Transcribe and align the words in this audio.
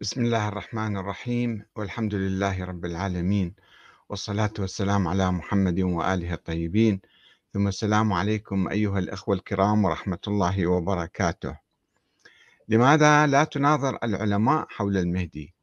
بسم 0.00 0.24
الله 0.24 0.48
الرحمن 0.48 0.96
الرحيم 0.96 1.66
والحمد 1.76 2.14
لله 2.14 2.64
رب 2.64 2.84
العالمين 2.84 3.54
والصلاة 4.08 4.50
والسلام 4.58 5.08
على 5.08 5.32
محمد 5.32 5.80
وآله 5.80 6.34
الطيبين 6.34 7.00
ثم 7.52 7.68
السلام 7.68 8.12
عليكم 8.12 8.68
أيها 8.68 8.98
الأخوة 8.98 9.34
الكرام 9.34 9.84
ورحمة 9.84 10.18
الله 10.28 10.66
وبركاته 10.66 11.58
لماذا 12.68 13.26
لا 13.26 13.44
تناظر 13.44 13.98
العلماء 14.02 14.66
حول 14.68 14.96
المهدي؟ 14.96 15.54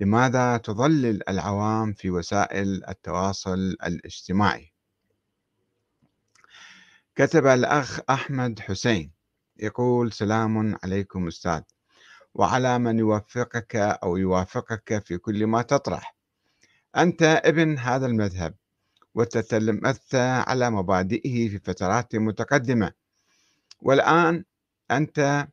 لماذا 0.00 0.56
تضلل 0.56 1.28
العوام 1.28 1.92
في 1.92 2.10
وسائل 2.10 2.84
التواصل 2.88 3.76
الاجتماعي؟ 3.84 4.72
كتب 7.14 7.46
الأخ 7.46 8.00
أحمد 8.10 8.60
حسين 8.60 9.10
يقول 9.56 10.12
سلام 10.12 10.76
عليكم 10.84 11.26
أستاذ 11.26 11.62
وعلى 12.34 12.78
من 12.78 12.98
يوفقك 12.98 13.76
أو 13.76 14.16
يوافقك 14.16 15.06
في 15.06 15.18
كل 15.18 15.46
ما 15.46 15.62
تطرح. 15.62 16.16
أنت 16.96 17.22
ابن 17.22 17.78
هذا 17.78 18.06
المذهب 18.06 18.54
وتتلمذت 19.14 20.14
على 20.14 20.70
مبادئه 20.70 21.48
في 21.48 21.58
فترات 21.58 22.16
متقدمة. 22.16 22.92
والآن 23.80 24.44
أنت 24.90 25.48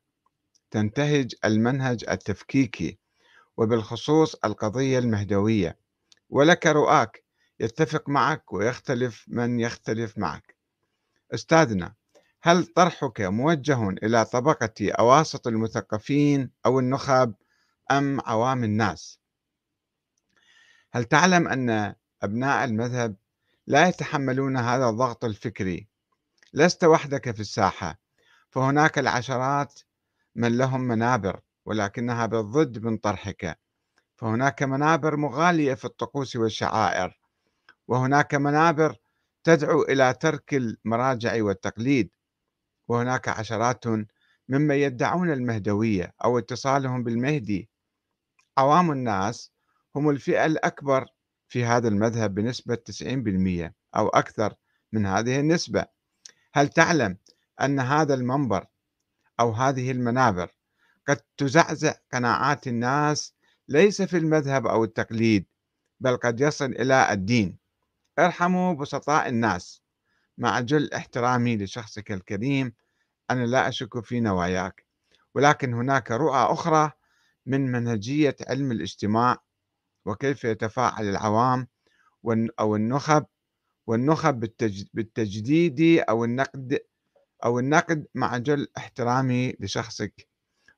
تنتهج 0.72 1.36
المنهج 1.46 2.06
التفكيكي 2.10 2.98
وبالخصوص 3.58 4.36
القضية 4.46 5.00
المهدوية. 5.00 5.78
ولك 6.30 6.68
رؤاك 6.68 7.24
يتفق 7.60 8.10
معك 8.10 8.54
ويختلف 8.54 9.26
من 9.28 9.60
يختلف 9.60 10.18
معك. 10.18 10.56
أستاذنا 11.34 11.94
هل 12.44 12.66
طرحك 12.66 13.22
موجه 13.22 13.90
إلى 13.90 14.26
طبقة 14.26 14.92
أواسط 15.00 15.48
المثقفين 15.48 16.52
أو 16.66 16.80
النخب 16.80 17.34
أم 17.92 18.22
عوام 18.22 18.64
الناس؟ 18.64 19.20
هل 20.94 21.04
تعلم 21.04 21.48
أن 21.48 21.96
أبناء 22.24 22.64
المذهب 22.64 23.16
لا 23.68 23.88
يتحملون 23.88 24.58
هذا 24.58 24.90
الضغط 24.90 25.26
الفكري؟ 25.26 25.88
لست 26.54 26.84
وحدك 26.84 27.32
في 27.32 27.40
الساحة 27.40 28.00
فهناك 28.50 29.00
العشرات 29.00 29.80
من 30.36 30.58
لهم 30.58 30.82
منابر 30.82 31.42
ولكنها 31.66 32.26
بالضد 32.26 32.84
من 32.84 32.98
طرحك 32.98 33.60
فهناك 34.16 34.64
منابر 34.64 35.16
مغالية 35.16 35.74
في 35.74 35.86
الطقوس 35.86 36.36
والشعائر 36.36 37.20
وهناك 37.88 38.36
منابر 38.36 38.96
تدعو 39.44 39.84
إلى 39.84 40.14
ترك 40.14 40.54
المراجع 40.54 41.44
والتقليد 41.44 42.10
وهناك 42.92 43.28
عشرات 43.28 43.88
ممن 44.50 44.76
يدعون 44.76 45.32
المهدوية 45.32 46.14
أو 46.24 46.38
اتصالهم 46.38 47.04
بالمهدي. 47.04 47.70
عوام 48.58 48.92
الناس 48.92 49.52
هم 49.96 50.10
الفئة 50.10 50.46
الأكبر 50.46 51.06
في 51.48 51.66
هذا 51.66 51.88
المذهب 51.88 52.36
بنسبة 52.36 52.76
90% 52.76 53.74
أو 53.96 54.08
أكثر 54.08 54.54
من 54.92 55.06
هذه 55.06 55.40
النسبة. 55.40 55.86
هل 56.54 56.68
تعلم 56.68 57.18
أن 57.62 57.80
هذا 57.80 58.14
المنبر 58.14 58.66
أو 59.40 59.52
هذه 59.52 59.92
المنابر 59.92 60.56
قد 61.08 61.22
تزعزع 61.38 61.94
قناعات 62.14 62.68
الناس 62.68 63.34
ليس 63.68 64.02
في 64.02 64.18
المذهب 64.18 64.68
أو 64.68 64.84
التقليد 64.84 65.46
بل 66.00 66.18
قد 66.18 66.42
يصل 66.42 66.66
إلى 66.66 67.14
الدين؟ 67.14 67.58
ارحموا 68.20 68.74
بسطاء 68.74 69.30
الناس. 69.30 69.82
مع 70.38 70.60
جل 70.60 70.94
احترامي 70.94 71.58
لشخصك 71.58 72.12
الكريم 72.12 72.74
أنا 73.32 73.46
لا 73.46 73.68
أشك 73.68 74.04
في 74.06 74.20
نواياك 74.20 74.86
ولكن 75.36 75.74
هناك 75.74 76.12
رؤى 76.12 76.38
أخرى 76.54 76.92
من 77.46 77.72
منهجية 77.72 78.36
علم 78.48 78.72
الاجتماع 78.72 79.38
وكيف 80.06 80.44
يتفاعل 80.44 81.10
العوام 81.10 81.68
أو 82.60 82.76
النخب 82.76 83.26
والنخب 83.88 84.40
بالتجديد 84.94 86.04
أو 86.10 86.26
النقد 86.26 86.80
أو 87.46 87.60
النقد 87.60 88.06
مع 88.16 88.38
جل 88.38 88.68
احترامي 88.78 89.56
لشخصك. 89.60 90.28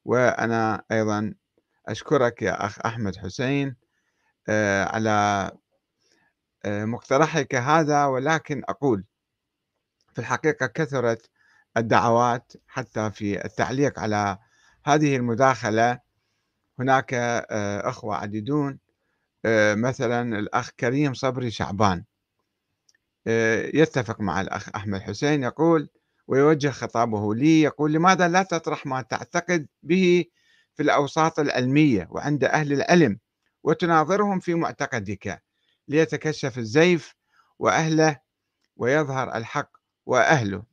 وأنا 0.05 0.83
أيضا 0.91 1.33
أشكرك 1.87 2.41
يا 2.41 2.65
أخ 2.65 2.79
أحمد 2.85 3.15
حسين 3.15 3.75
آه، 4.49 4.85
على 4.85 5.51
آه، 6.65 6.85
مقترحك 6.85 7.55
هذا 7.55 8.05
ولكن 8.05 8.63
أقول 8.69 9.05
في 10.13 10.19
الحقيقة 10.19 10.65
كثرت 10.65 11.29
الدعوات 11.77 12.53
حتى 12.67 13.11
في 13.11 13.45
التعليق 13.45 13.99
على 13.99 14.37
هذه 14.85 15.15
المداخلة. 15.15 15.99
هناك 16.79 17.13
آه، 17.13 17.89
أخوة 17.89 18.15
عديدون 18.15 18.79
آه، 19.45 19.75
مثلا 19.75 20.39
الأخ 20.39 20.69
كريم 20.79 21.13
صبري 21.13 21.51
شعبان 21.51 22.03
آه، 23.27 23.71
يتفق 23.73 24.21
مع 24.21 24.41
الأخ 24.41 24.69
أحمد 24.75 25.01
حسين 25.01 25.43
يقول 25.43 25.89
ويوجه 26.27 26.69
خطابه 26.69 27.35
لي 27.35 27.61
يقول 27.61 27.93
لماذا 27.93 28.27
لا 28.27 28.43
تطرح 28.43 28.85
ما 28.85 29.01
تعتقد 29.01 29.67
به 29.83 30.25
في 30.75 30.83
الأوساط 30.83 31.39
العلمية 31.39 32.07
وعند 32.11 32.43
أهل 32.43 32.73
العلم 32.73 33.19
وتناظرهم 33.63 34.39
في 34.39 34.53
معتقدك 34.53 35.43
ليتكشف 35.87 36.57
الزيف 36.57 37.15
وأهله 37.59 38.19
ويظهر 38.75 39.35
الحق 39.35 39.82
وأهله 40.05 40.63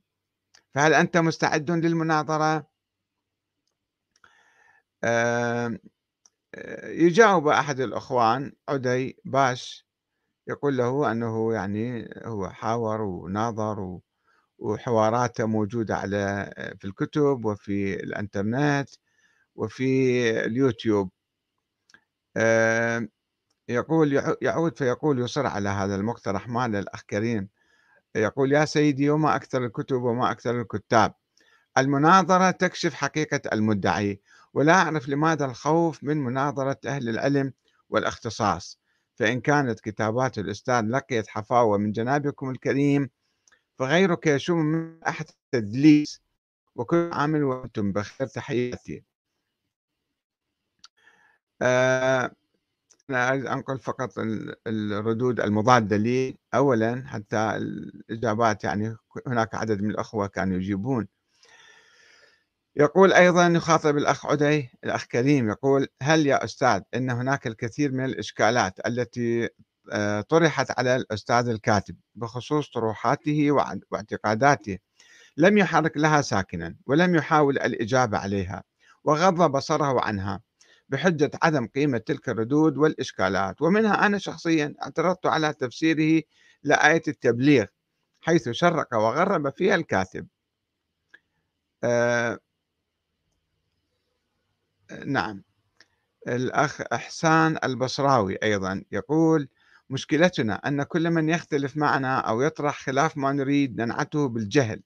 فهل 0.73 0.93
أنت 0.93 1.17
مستعد 1.17 1.71
للمناظرة؟ 1.71 2.67
يجاوب 6.85 7.47
أحد 7.47 7.79
الأخوان 7.79 8.53
عدي 8.69 9.17
باش 9.25 9.87
يقول 10.47 10.77
له 10.77 11.11
أنه 11.11 11.53
يعني 11.53 12.09
هو 12.25 12.49
حاور 12.49 13.01
وناظر 13.01 13.99
وحواراته 14.59 15.45
موجودة 15.45 15.95
على 15.95 16.53
في 16.79 16.85
الكتب 16.85 17.45
وفي 17.45 17.93
الإنترنت 18.03 18.89
وفي 19.55 20.29
اليوتيوب 20.45 21.11
يقول 23.69 24.37
يعود 24.41 24.77
فيقول 24.77 25.19
يصر 25.19 25.47
على 25.47 25.69
هذا 25.69 25.95
المقترح 25.95 26.47
مال 26.47 26.75
الأخ 26.75 27.01
كريم 27.01 27.49
يقول 28.15 28.51
يا 28.51 28.65
سيدي 28.65 29.09
وما 29.09 29.35
أكثر 29.35 29.65
الكتب 29.65 30.01
وما 30.01 30.31
أكثر 30.31 30.61
الكتاب. 30.61 31.13
المناظرة 31.77 32.51
تكشف 32.51 32.93
حقيقة 32.93 33.41
المدعي 33.53 34.21
ولا 34.53 34.73
أعرف 34.73 35.09
لماذا 35.09 35.45
الخوف 35.45 36.03
من 36.03 36.17
مناظرة 36.17 36.77
أهل 36.85 37.09
العلم 37.09 37.53
والاختصاص. 37.89 38.79
فإن 39.15 39.41
كانت 39.41 39.79
كتابات 39.79 40.37
الأستاذ 40.37 40.81
لقيت 40.85 41.27
حفاوة 41.27 41.77
من 41.77 41.91
جنابكم 41.91 42.49
الكريم 42.49 43.09
فغيرك 43.79 44.27
يشم 44.27 44.57
من 44.57 45.03
أحد 45.03 45.25
التدليس 45.29 46.21
وكل 46.75 47.09
عام 47.13 47.43
وأنتم 47.43 47.91
بخير 47.91 48.27
تحياتي. 48.27 49.03
آه 51.61 52.31
أنا 53.09 53.29
أريد 53.29 53.45
أنقل 53.45 53.79
فقط 53.79 54.13
الردود 54.67 55.39
المضادة 55.39 55.97
لي 55.97 56.37
أولا 56.53 57.03
حتى 57.07 57.37
الإجابات 57.37 58.63
يعني 58.63 58.95
هناك 59.27 59.55
عدد 59.55 59.81
من 59.81 59.89
الأخوة 59.89 60.27
كانوا 60.27 60.57
يجيبون. 60.57 61.07
يقول 62.75 63.13
أيضا 63.13 63.47
يخاطب 63.47 63.97
الأخ 63.97 64.25
عدي 64.25 64.69
الأخ 64.83 65.05
كريم 65.05 65.49
يقول 65.49 65.87
هل 66.01 66.27
يا 66.27 66.43
أستاذ 66.43 66.81
إن 66.95 67.09
هناك 67.09 67.47
الكثير 67.47 67.91
من 67.91 68.05
الإشكالات 68.05 68.87
التي 68.87 69.49
آه، 69.91 70.21
طرحت 70.21 70.79
على 70.79 70.95
الأستاذ 70.95 71.47
الكاتب 71.47 71.95
بخصوص 72.15 72.69
طروحاته 72.69 73.51
واعتقاداته 73.91 74.77
لم 75.37 75.57
يحرك 75.57 75.97
لها 75.97 76.21
ساكنا 76.21 76.75
ولم 76.85 77.15
يحاول 77.15 77.59
الإجابة 77.59 78.17
عليها 78.17 78.63
وغض 79.03 79.51
بصره 79.51 80.01
عنها 80.01 80.41
بحجة 80.91 81.31
عدم 81.43 81.67
قيمة 81.67 81.97
تلك 81.97 82.29
الردود 82.29 82.77
والإشكالات 82.77 83.61
ومنها 83.61 84.05
أنا 84.05 84.17
شخصيا 84.17 84.75
اعترضت 84.83 85.25
على 85.25 85.53
تفسيره 85.53 86.23
لآية 86.63 87.01
التبليغ 87.07 87.65
حيث 88.21 88.49
شرق 88.49 88.93
وغرب 88.93 89.49
فيها 89.49 89.75
الكاتب. 89.75 90.27
آه 91.83 92.39
نعم. 95.05 95.43
الأخ 96.27 96.81
إحسان 96.93 97.57
البصراوي 97.63 98.37
أيضا 98.43 98.83
يقول 98.91 99.47
مشكلتنا 99.89 100.53
أن 100.55 100.83
كل 100.83 101.11
من 101.11 101.29
يختلف 101.29 101.77
معنا 101.77 102.19
أو 102.19 102.41
يطرح 102.41 102.83
خلاف 102.83 103.17
ما 103.17 103.31
نريد 103.31 103.81
ننعته 103.81 104.27
بالجهل 104.27 104.81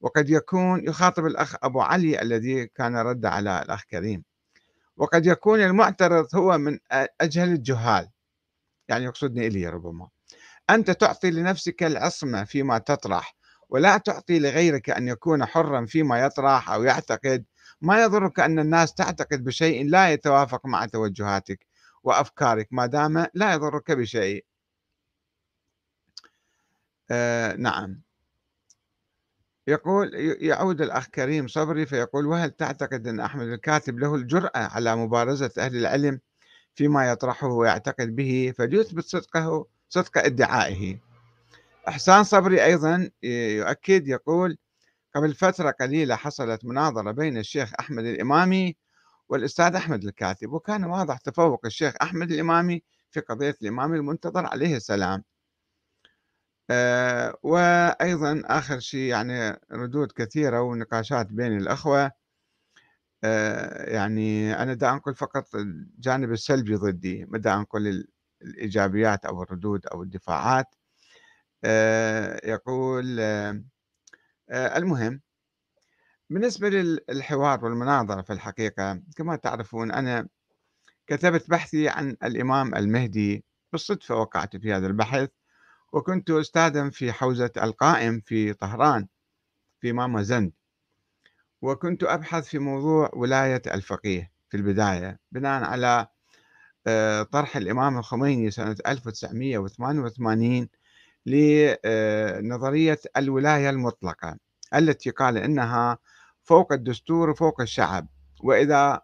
وقد 0.00 0.30
يكون 0.30 0.88
يخاطب 0.88 1.26
الأخ 1.26 1.56
أبو 1.62 1.80
علي 1.80 2.22
الذي 2.22 2.66
كان 2.66 2.96
رد 2.96 3.26
على 3.26 3.62
الأخ 3.62 3.84
كريم. 3.84 4.24
وقد 4.96 5.26
يكون 5.26 5.60
المعترض 5.60 6.26
هو 6.34 6.58
من 6.58 6.78
أجهل 7.20 7.48
الجهال. 7.48 8.10
يعني 8.88 9.04
يقصدني 9.04 9.46
إلي 9.46 9.68
ربما. 9.68 10.08
أنت 10.70 10.90
تعطي 10.90 11.30
لنفسك 11.30 11.82
العصمة 11.82 12.44
فيما 12.44 12.78
تطرح 12.78 13.36
ولا 13.68 13.98
تعطي 13.98 14.38
لغيرك 14.38 14.90
أن 14.90 15.08
يكون 15.08 15.46
حرا 15.46 15.86
فيما 15.86 16.20
يطرح 16.20 16.70
أو 16.70 16.84
يعتقد. 16.84 17.44
ما 17.80 18.02
يضرك 18.02 18.40
أن 18.40 18.58
الناس 18.58 18.94
تعتقد 18.94 19.44
بشيء 19.44 19.86
لا 19.90 20.12
يتوافق 20.12 20.66
مع 20.66 20.86
توجهاتك 20.86 21.66
وأفكارك 22.02 22.68
ما 22.70 22.86
دام 22.86 23.26
لا 23.34 23.52
يضرك 23.54 23.92
بشيء. 23.92 24.44
آه 27.10 27.56
نعم. 27.56 28.05
يقول 29.68 30.10
يعود 30.40 30.80
الأخ 30.80 31.06
كريم 31.06 31.48
صبري 31.48 31.86
فيقول 31.86 32.26
وهل 32.26 32.50
تعتقد 32.50 33.06
أن 33.06 33.20
أحمد 33.20 33.46
الكاتب 33.46 33.98
له 33.98 34.14
الجرأة 34.14 34.58
على 34.58 34.96
مبارزة 34.96 35.50
أهل 35.58 35.76
العلم 35.76 36.20
فيما 36.74 37.10
يطرحه 37.10 37.48
ويعتقد 37.48 38.16
به 38.16 38.52
فليثبت 38.58 39.04
صدقه 39.04 39.66
صدق 39.88 40.18
ادعائه؟ 40.18 40.98
إحسان 41.88 42.24
صبري 42.24 42.64
أيضا 42.64 43.10
يؤكد 43.22 44.08
يقول 44.08 44.58
قبل 45.14 45.34
فترة 45.34 45.70
قليلة 45.70 46.16
حصلت 46.16 46.64
مناظرة 46.64 47.10
بين 47.10 47.38
الشيخ 47.38 47.72
أحمد 47.80 48.04
الإمامي 48.04 48.76
والأستاذ 49.28 49.74
أحمد 49.74 50.04
الكاتب 50.04 50.52
وكان 50.52 50.84
واضح 50.84 51.18
تفوق 51.18 51.66
الشيخ 51.66 51.94
أحمد 52.02 52.30
الإمامي 52.32 52.82
في 53.10 53.20
قضية 53.20 53.56
الإمام 53.62 53.94
المنتظر 53.94 54.46
عليه 54.46 54.76
السلام. 54.76 55.24
آه، 56.70 57.38
وأيضا 57.42 58.42
آخر 58.44 58.78
شيء 58.78 59.00
يعني 59.00 59.60
ردود 59.72 60.12
كثيرة 60.12 60.60
ونقاشات 60.60 61.26
بين 61.26 61.56
الأخوة. 61.56 62.12
آه، 63.24 63.90
يعني 63.90 64.54
أنا 64.62 64.74
دا 64.74 64.90
أنقل 64.92 65.14
فقط 65.14 65.54
الجانب 65.54 66.32
السلبي 66.32 66.74
ضدي 66.74 67.24
ما 67.24 67.38
دا 67.38 67.54
أنقل 67.54 68.06
الإيجابيات 68.42 69.24
أو 69.24 69.42
الردود 69.42 69.86
أو 69.86 70.02
الدفاعات. 70.02 70.74
آه، 71.64 72.40
يقول 72.44 73.20
المهم 74.50 75.20
بالنسبة 76.30 76.68
للحوار 76.68 77.64
والمناظرة 77.64 78.22
في 78.22 78.32
الحقيقة 78.32 79.02
كما 79.16 79.36
تعرفون 79.36 79.92
أنا 79.92 80.28
كتبت 81.06 81.50
بحثي 81.50 81.88
عن 81.88 82.16
الإمام 82.24 82.74
المهدي 82.74 83.44
بالصدفة 83.72 84.14
وقعت 84.14 84.56
في 84.56 84.72
هذا 84.72 84.86
البحث. 84.86 85.28
وكنت 85.92 86.30
أستاذا 86.30 86.90
في 86.90 87.12
حوزة 87.12 87.50
القائم 87.62 88.20
في 88.20 88.52
طهران 88.52 89.06
في 89.80 89.92
ماما 89.92 90.22
زند. 90.22 90.52
وكنت 91.62 92.02
أبحث 92.02 92.48
في 92.48 92.58
موضوع 92.58 93.10
ولاية 93.14 93.62
الفقيه 93.66 94.32
في 94.50 94.56
البداية 94.56 95.18
بناء 95.32 95.64
على 95.64 96.06
آه، 96.86 97.22
طرح 97.22 97.56
الإمام 97.56 97.98
الخميني 97.98 98.50
سنة 98.50 98.76
1988 98.86 100.68
لنظرية 101.26 102.98
الولاية 103.16 103.70
المطلقة 103.70 104.36
التي 104.74 105.10
قال 105.10 105.36
إنها 105.38 105.98
فوق 106.44 106.72
الدستور 106.72 107.30
وفوق 107.30 107.60
الشعب. 107.60 108.08
وإذا 108.42 109.00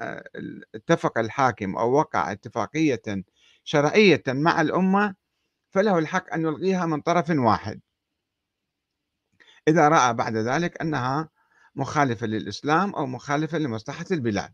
آه، 0.00 0.24
اتفق 0.74 1.18
الحاكم 1.18 1.76
أو 1.76 1.92
وقع 1.92 2.32
اتفاقية 2.32 3.02
شرعية 3.64 4.22
مع 4.28 4.60
الأمة 4.60 5.14
فله 5.72 5.98
الحق 5.98 6.34
أن 6.34 6.42
يلغيها 6.42 6.86
من 6.86 7.00
طرف 7.00 7.30
واحد. 7.30 7.80
إذا 9.68 9.88
رأى 9.88 10.14
بعد 10.14 10.36
ذلك 10.36 10.80
أنها 10.80 11.28
مخالفة 11.74 12.26
للإسلام 12.26 12.94
أو 12.94 13.06
مخالفة 13.06 13.58
لمصلحة 13.58 14.06
البلاد. 14.10 14.52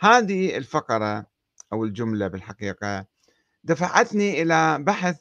هذه 0.00 0.56
الفقرة 0.56 1.26
أو 1.72 1.84
الجملة 1.84 2.28
بالحقيقة 2.28 3.06
دفعتني 3.64 4.42
إلى 4.42 4.78
بحث 4.78 5.20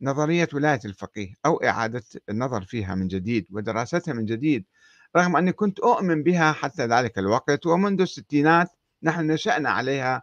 نظرية 0.00 0.48
ولاية 0.52 0.80
الفقيه 0.84 1.34
أو 1.46 1.56
إعادة 1.56 2.04
النظر 2.28 2.64
فيها 2.64 2.94
من 2.94 3.08
جديد 3.08 3.46
ودراستها 3.50 4.14
من 4.14 4.24
جديد 4.24 4.64
رغم 5.16 5.36
أني 5.36 5.52
كنت 5.52 5.80
أؤمن 5.80 6.22
بها 6.22 6.52
حتى 6.52 6.86
ذلك 6.86 7.18
الوقت 7.18 7.66
ومنذ 7.66 8.00
الستينات 8.00 8.68
نحن 9.02 9.30
نشأنا 9.30 9.70
عليها 9.70 10.22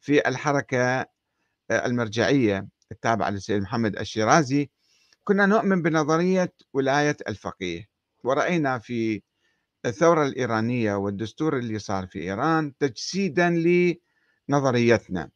في 0.00 0.28
الحركة 0.28 1.06
المرجعية. 1.70 2.68
التابعة 2.92 3.30
للسيد 3.30 3.62
محمد 3.62 3.96
الشيرازي 3.96 4.70
كنا 5.24 5.46
نؤمن 5.46 5.82
بنظرية 5.82 6.52
ولاية 6.72 7.16
الفقيه. 7.28 7.88
ورأينا 8.24 8.78
في 8.78 9.22
الثورة 9.86 10.26
الإيرانية 10.26 10.94
والدستور 10.94 11.58
اللي 11.58 11.78
صار 11.78 12.06
في 12.06 12.22
إيران 12.22 12.72
تجسيدا 12.78 13.50
لنظريتنا. 14.48 15.30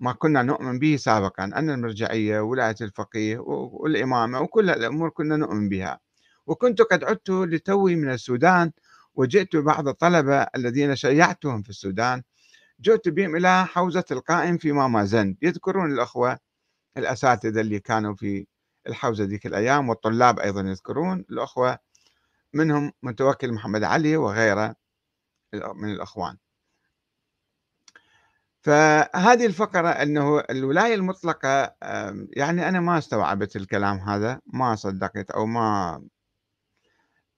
ما 0.00 0.12
كنا 0.12 0.42
نؤمن 0.42 0.78
به 0.78 0.96
سابقا 0.96 1.44
أن 1.44 1.70
المرجعية 1.70 2.40
ولاية 2.40 2.76
الفقيه 2.80 3.38
والإمامة 3.38 4.40
وكل 4.40 4.70
الأمور 4.70 5.10
كنا 5.10 5.36
نؤمن 5.36 5.68
بها. 5.68 6.00
وكنت 6.46 6.82
قد 6.82 7.04
عدت 7.04 7.30
لتوي 7.30 7.96
من 7.96 8.10
السودان 8.10 8.72
وجئت 9.14 9.56
بعض 9.56 9.88
الطلبة 9.88 10.42
الذين 10.56 10.96
شيعتهم 10.96 11.62
في 11.62 11.70
السودان. 11.70 12.22
جئت 12.80 13.08
بهم 13.08 13.36
إلى 13.36 13.66
حوزة 13.66 14.04
القائم 14.10 14.58
في 14.58 14.72
ماما 14.72 15.04
زند 15.04 15.36
يذكرون 15.42 15.92
الأخوة 15.92 16.38
الأساتذة 16.98 17.60
اللي 17.60 17.80
كانوا 17.80 18.14
في 18.14 18.46
الحوزة 18.86 19.24
ذيك 19.24 19.46
الأيام 19.46 19.88
والطلاب 19.88 20.38
أيضا 20.38 20.60
يذكرون 20.60 21.24
الأخوة 21.30 21.78
منهم 22.54 22.92
متوكل 23.02 23.52
محمد 23.52 23.82
علي 23.84 24.16
وغيره 24.16 24.74
من 25.54 25.92
الأخوان. 25.92 26.36
فهذه 28.62 29.46
الفقرة 29.46 29.88
أنه 29.88 30.40
الولاية 30.40 30.94
المطلقة 30.94 31.76
يعني 32.36 32.68
أنا 32.68 32.80
ما 32.80 32.98
استوعبت 32.98 33.56
الكلام 33.56 33.98
هذا 33.98 34.40
ما 34.46 34.74
صدقت 34.74 35.30
أو 35.30 35.46
ما 35.46 36.02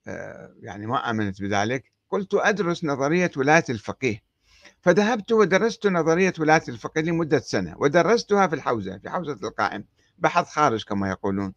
آه، 0.07 0.55
يعني 0.59 0.87
ما 0.87 1.09
آمنت 1.09 1.41
بذلك. 1.41 1.91
قلت 2.09 2.33
أدرس 2.33 2.83
نظرية 2.83 3.31
ولاية 3.37 3.63
الفقيه. 3.69 4.23
فذهبت 4.81 5.31
ودرست 5.31 5.87
نظرية 5.87 6.33
ولاية 6.39 6.63
الفقيه 6.69 7.01
لمدة 7.01 7.39
سنة 7.39 7.75
ودرستها 7.77 8.47
في 8.47 8.55
الحوزة 8.55 8.97
في 8.97 9.09
حوزة 9.09 9.33
القائم 9.43 9.85
بحث 10.17 10.49
خارج 10.49 10.83
كما 10.83 11.09
يقولون. 11.09 11.53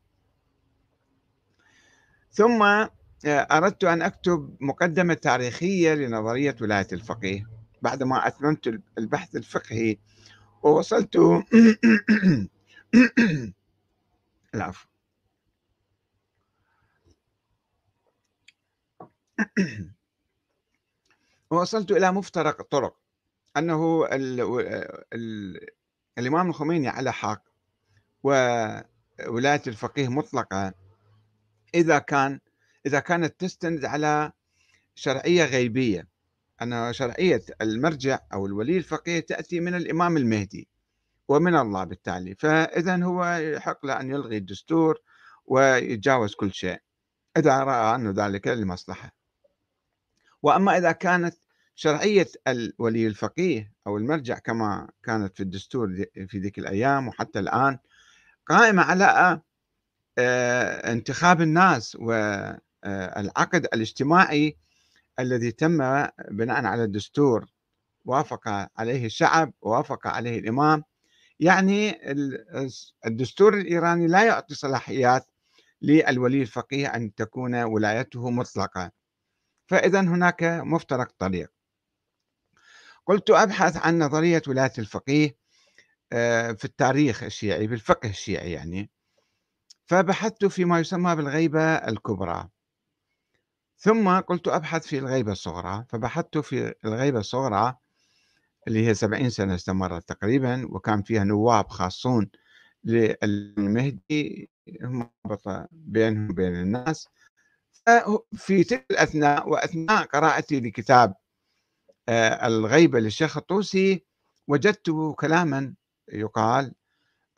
ثم 2.32 2.62
آه، 2.62 2.88
أردت 3.26 3.84
أن 3.84 4.02
أكتب 4.02 4.56
مقدمة 4.60 5.14
تاريخية 5.14 5.94
لنظرية 5.94 6.56
ولاية 6.60 6.86
الفقيه. 6.92 7.50
بعدما 7.82 8.26
أتممت 8.26 8.80
البحث 8.98 9.36
الفقهي 9.36 9.98
ووصلت 10.62 11.16
العفو. 14.54 14.88
ووصلت 21.50 21.90
إلى 21.90 22.12
مفترق 22.12 22.62
طرق. 22.62 23.03
أنه 23.56 24.06
ال 24.06 24.40
ال 25.12 25.60
الإمام 26.18 26.48
الخميني 26.48 26.88
على 26.88 27.12
حق 27.12 27.42
وولاية 28.22 29.62
الفقيه 29.66 30.08
مطلقة. 30.08 30.74
إذا 31.74 31.98
كان 31.98 32.40
إذا 32.86 33.00
كانت 33.00 33.40
تستند 33.40 33.84
على 33.84 34.32
شرعية 34.94 35.44
غيبية 35.44 36.08
أن 36.62 36.92
شرعية 36.92 37.42
المرجع 37.60 38.18
أو 38.32 38.46
الولي 38.46 38.76
الفقيه 38.76 39.20
تأتي 39.20 39.60
من 39.60 39.74
الإمام 39.74 40.16
المهدي 40.16 40.68
ومن 41.28 41.56
الله 41.56 41.84
بالتالي 41.84 42.34
فإذا 42.34 43.04
هو 43.04 43.24
يحق 43.24 43.86
له 43.86 44.00
أن 44.00 44.10
يلغي 44.10 44.36
الدستور 44.36 44.98
ويتجاوز 45.46 46.34
كل 46.34 46.52
شيء 46.52 46.78
إذا 47.36 47.64
رأى 47.64 47.94
أن 47.94 48.10
ذلك 48.10 48.48
لمصلحة. 48.48 49.12
وأما 50.42 50.78
إذا 50.78 50.92
كانت 50.92 51.36
شرعية 51.74 52.26
الولي 52.48 53.06
الفقيه 53.06 53.72
أو 53.86 53.96
المرجع 53.96 54.38
كما 54.38 54.88
كانت 55.02 55.36
في 55.36 55.42
الدستور 55.42 56.04
في 56.28 56.38
ذيك 56.38 56.58
الأيام 56.58 57.08
وحتى 57.08 57.38
الآن 57.38 57.78
قائمة 58.46 58.82
على 58.82 59.40
آه، 60.18 60.92
انتخاب 60.92 61.40
الناس 61.40 61.96
والعقد 61.96 63.64
الاجتماعي 63.64 64.56
الذي 65.18 65.52
تم 65.52 65.78
بناء 66.30 66.64
على 66.64 66.84
الدستور. 66.84 67.46
وافق 68.04 68.48
عليه 68.76 69.06
الشعب 69.06 69.52
ووافق 69.62 70.06
عليه 70.06 70.38
الإمام. 70.38 70.84
يعني 71.40 71.98
الدستور 73.06 73.54
الإيراني 73.54 74.06
لا 74.06 74.24
يعطي 74.24 74.54
صلاحيات 74.54 75.26
للولي 75.82 76.42
الفقيه 76.42 76.86
أن 76.86 77.14
تكون 77.14 77.54
ولايته 77.62 78.30
مطلقة. 78.30 78.90
فإذا 79.66 80.00
هناك 80.00 80.42
مفترق 80.42 81.12
طريق 81.18 81.52
قلت 83.06 83.30
أبحث 83.30 83.76
عن 83.76 83.98
نظرية 83.98 84.42
ولاية 84.48 84.72
الفقيه 84.78 85.36
آه، 86.12 86.52
في 86.52 86.64
التاريخ 86.64 87.22
الشيعي 87.22 87.68
في 87.68 87.74
الفقه 87.74 88.08
الشيعي 88.08 88.52
يعني. 88.52 88.90
فبحثت 89.86 90.44
فيما 90.44 90.80
يسمى 90.80 91.16
بالغيبة 91.16 91.60
الكبرى. 91.74 92.48
ثم 93.78 94.20
قلت 94.20 94.48
أبحث 94.48 94.86
في 94.86 94.98
الغيبة 94.98 95.32
الصغرى. 95.32 95.84
فبحثت 95.88 96.38
في 96.38 96.74
الغيبة 96.84 97.18
الصغرى 97.20 97.76
اللي 98.68 98.86
هي 98.86 98.94
سبعين 98.94 99.30
سنة 99.30 99.54
استمرت 99.54 100.08
تقريبا 100.08 100.66
وكان 100.70 101.02
فيها 101.02 101.24
نواب 101.24 101.68
خاصون 101.68 102.30
للمهدي 102.84 104.50
هم 104.82 105.10
بينهم 105.72 106.30
وبين 106.30 106.54
الناس. 106.56 107.08
في 108.36 108.64
تلك 108.64 108.86
الأثناء 108.90 109.48
وأثناء 109.48 110.04
قراءتي 110.04 110.60
لكتاب 110.60 111.14
الغيبة 112.08 113.00
للشيخ 113.00 113.36
الطوسي 113.36 114.04
وجدت 114.48 114.90
كلاما 115.16 115.74
يقال 116.12 116.72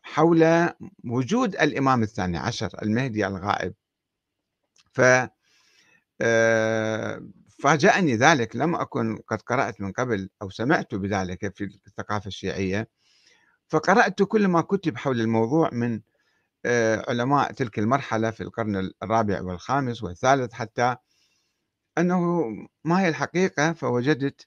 حول 0.02 0.70
وجود 1.04 1.56
الإمام 1.56 2.02
الثاني 2.02 2.38
عشر 2.38 2.70
المهدي 2.82 3.26
الغائب. 3.26 3.74
ف 4.92 5.00
آه، 6.20 7.22
فاجأني 7.58 8.16
ذلك. 8.16 8.56
لم 8.56 8.74
أكن 8.74 9.16
قد 9.28 9.42
قرأت 9.42 9.80
من 9.80 9.92
قبل 9.92 10.30
أو 10.42 10.50
سمعت 10.50 10.94
بذلك 10.94 11.56
في 11.56 11.64
الثقافة 11.86 12.28
الشيعية. 12.28 12.88
فقرأت 13.68 14.22
كل 14.22 14.48
ما 14.48 14.60
كتب 14.60 14.96
حول 14.96 15.20
الموضوع 15.20 15.70
من 15.72 16.00
آه، 16.66 17.04
علماء 17.08 17.52
تلك 17.52 17.78
المرحلة 17.78 18.30
في 18.30 18.42
القرن 18.42 18.90
الرابع 19.02 19.42
والخامس 19.42 20.02
والثالث 20.02 20.52
حتى 20.52 20.96
أنه 21.98 22.46
ما 22.84 23.00
هي 23.00 23.08
الحقيقة 23.08 23.72
فوجدت 23.72 24.46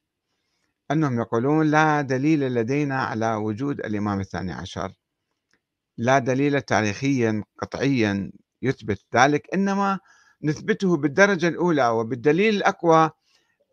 أنهم 0.91 1.19
يقولون 1.19 1.71
لا 1.71 2.01
دليل 2.01 2.53
لدينا 2.53 3.03
على 3.03 3.35
وجود 3.35 3.79
الإمام 3.79 4.19
الثاني 4.19 4.51
عشر. 4.51 4.93
لا 5.97 6.19
دليل 6.19 6.61
تاريخيا 6.61 7.43
قطعيا 7.59 8.31
يثبت 8.61 9.05
ذلك 9.15 9.53
إنما 9.53 9.99
نثبته 10.43 10.97
بالدرجة 10.97 11.47
الأولى 11.47 11.87
وبالدليل 11.87 12.55
الأقوى 12.55 13.11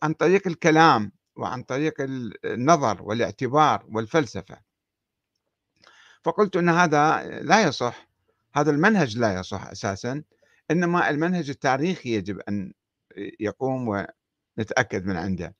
عن 0.03 0.13
طريق 0.13 0.47
الكلام 0.47 1.13
وعن 1.37 1.63
طريق 1.63 1.95
النظر 2.45 3.03
والاعتبار 3.03 3.87
والفلسفة. 3.89 4.59
فقلت 6.25 6.57
أن 6.57 6.69
هذا 6.69 7.23
لا 7.43 7.63
يصح 7.63 8.09
هذا 8.55 8.71
المنهج 8.71 9.19
لا 9.19 9.35
يصح 9.35 9.67
أساسا 9.67 10.23
إنما 10.71 11.11
المنهج 11.11 11.51
التاريخي 11.51 12.15
يجب 12.15 12.41
أن 12.41 12.73
يقوم 13.41 13.89
ونتأكد 14.59 15.07
من 15.07 15.17
عنده. 15.17 15.55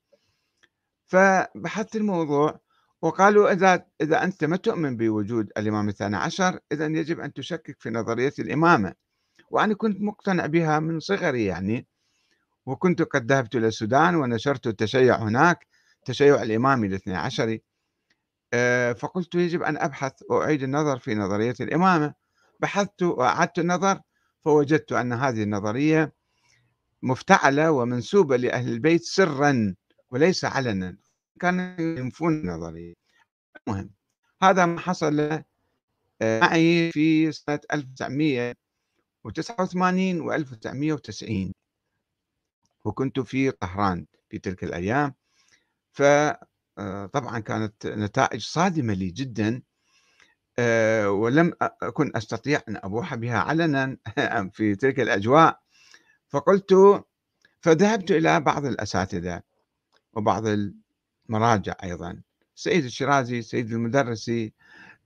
فبحثت 1.07 1.95
الموضوع 1.95 2.59
وقالوا 3.01 3.51
إذا 3.51 3.85
إذا 4.01 4.23
أنت 4.23 4.43
ما 4.43 4.57
تؤمن 4.57 4.97
بوجود 4.97 5.49
الإمام 5.57 5.89
الثاني 5.89 6.17
عشر 6.17 6.59
إذا 6.71 6.85
يجب 6.85 7.19
أن 7.19 7.33
تشكك 7.33 7.77
في 7.79 7.89
نظرية 7.89 8.33
الإمامة. 8.39 8.93
وأنا 9.51 9.73
كنت 9.73 10.01
مقتنع 10.01 10.45
بها 10.45 10.79
من 10.79 10.99
صغري 10.99 11.45
يعني. 11.45 11.87
وكنت 12.65 13.01
قد 13.01 13.31
ذهبت 13.31 13.55
إلى 13.55 13.67
السودان 13.67 14.15
ونشرت 14.15 14.67
التشيع 14.67 15.15
هناك 15.15 15.67
تشيع 16.05 16.41
الإمامي 16.43 16.87
الاثني 16.87 17.15
عشري. 17.15 17.63
آه، 18.53 18.93
فقلت 18.93 19.35
يجب 19.35 19.63
أن 19.63 19.77
أبحث 19.77 20.13
وأعيد 20.29 20.63
النظر 20.63 20.99
في 20.99 21.15
نظرية 21.15 21.55
الإمامة. 21.61 22.13
بحثت 22.59 23.03
وأعدت 23.03 23.59
النظر 23.59 23.99
فوجدت 24.45 24.91
أن 24.91 25.13
هذه 25.13 25.43
النظرية 25.43 26.13
مفتعلة 27.03 27.71
ومنسوبة 27.71 28.37
لأهل 28.37 28.69
البيت 28.69 29.03
سرا. 29.03 29.75
وليس 30.11 30.45
علنا 30.45 30.97
كانوا 31.39 31.99
ينفون 31.99 32.33
النظرية 32.33 32.93
المهم 33.67 33.91
هذا 34.43 34.65
ما 34.65 34.79
حصل 34.79 35.43
آه، 36.21 36.39
معي 36.41 36.91
في 36.91 37.31
سنة 37.31 37.59
1989 37.73 40.21
و 40.21 40.31
1990 40.33 41.53
وكنت 42.85 43.19
في 43.19 43.51
طهران 43.51 44.05
في 44.29 44.39
تلك 44.39 44.63
الأيام. 44.63 45.13
فطبعا 45.91 47.37
آه، 47.37 47.39
كانت 47.39 47.87
نتائج 47.87 48.41
صادمة 48.41 48.93
لي 48.93 49.11
جدا 49.11 49.61
آه، 50.59 51.11
ولم 51.11 51.53
أكن 51.61 52.11
أستطيع 52.15 52.61
أن 52.69 52.77
أبوح 52.77 53.15
بها 53.15 53.37
علنا 53.39 53.97
في 54.53 54.75
تلك 54.75 54.99
الأجواء. 54.99 55.59
فقلت 56.29 57.03
فذهبت 57.61 58.11
إلى 58.11 58.39
بعض 58.39 58.65
الأساتذة. 58.65 59.41
وبعض 60.17 60.43
المراجع 61.29 61.73
أيضا. 61.83 62.21
سيد 62.55 62.83
الشيرازي 62.85 63.41
سيد 63.41 63.71
المدرسي 63.71 64.53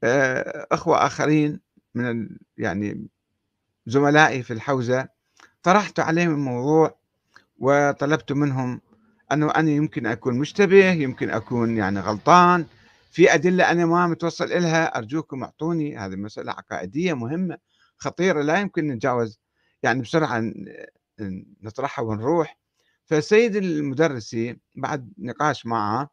آه، 0.03 0.67
أخوة 0.71 1.05
آخرين 1.05 1.59
من 1.95 2.29
يعني 2.57 3.07
زملائي 3.85 4.43
في 4.43 4.53
الحوزة. 4.53 5.07
طرحت 5.63 5.99
عليهم 5.99 6.31
الموضوع 6.31 6.95
وطلبت 7.59 8.31
منهم 8.31 8.81
أنه 9.31 9.51
أنا 9.51 9.71
يمكن 9.71 10.05
أكون 10.05 10.39
مشتبه 10.39 10.91
يمكن 10.91 11.29
أكون 11.29 11.77
يعني 11.77 11.99
غلطان. 11.99 12.65
في 13.11 13.33
أدلة 13.33 13.71
أنا 13.71 13.85
ما 13.85 14.07
متوصل 14.07 14.45
إلها 14.45 14.97
أرجوكم 14.97 15.43
أعطوني 15.43 15.97
هذه 15.97 16.15
مسألة 16.15 16.51
عقائدية 16.51 17.13
مهمة 17.13 17.57
خطيرة 17.97 18.41
لا 18.41 18.59
يمكن 18.59 18.87
نتجاوز. 18.87 19.39
يعني 19.83 20.01
بسرعة 20.01 20.53
نطرحها 21.61 22.05
ونروح. 22.05 22.60
فالسيد 23.11 23.55
المدرسي 23.55 24.59
بعد 24.75 25.13
نقاش 25.17 25.65
معه 25.65 26.09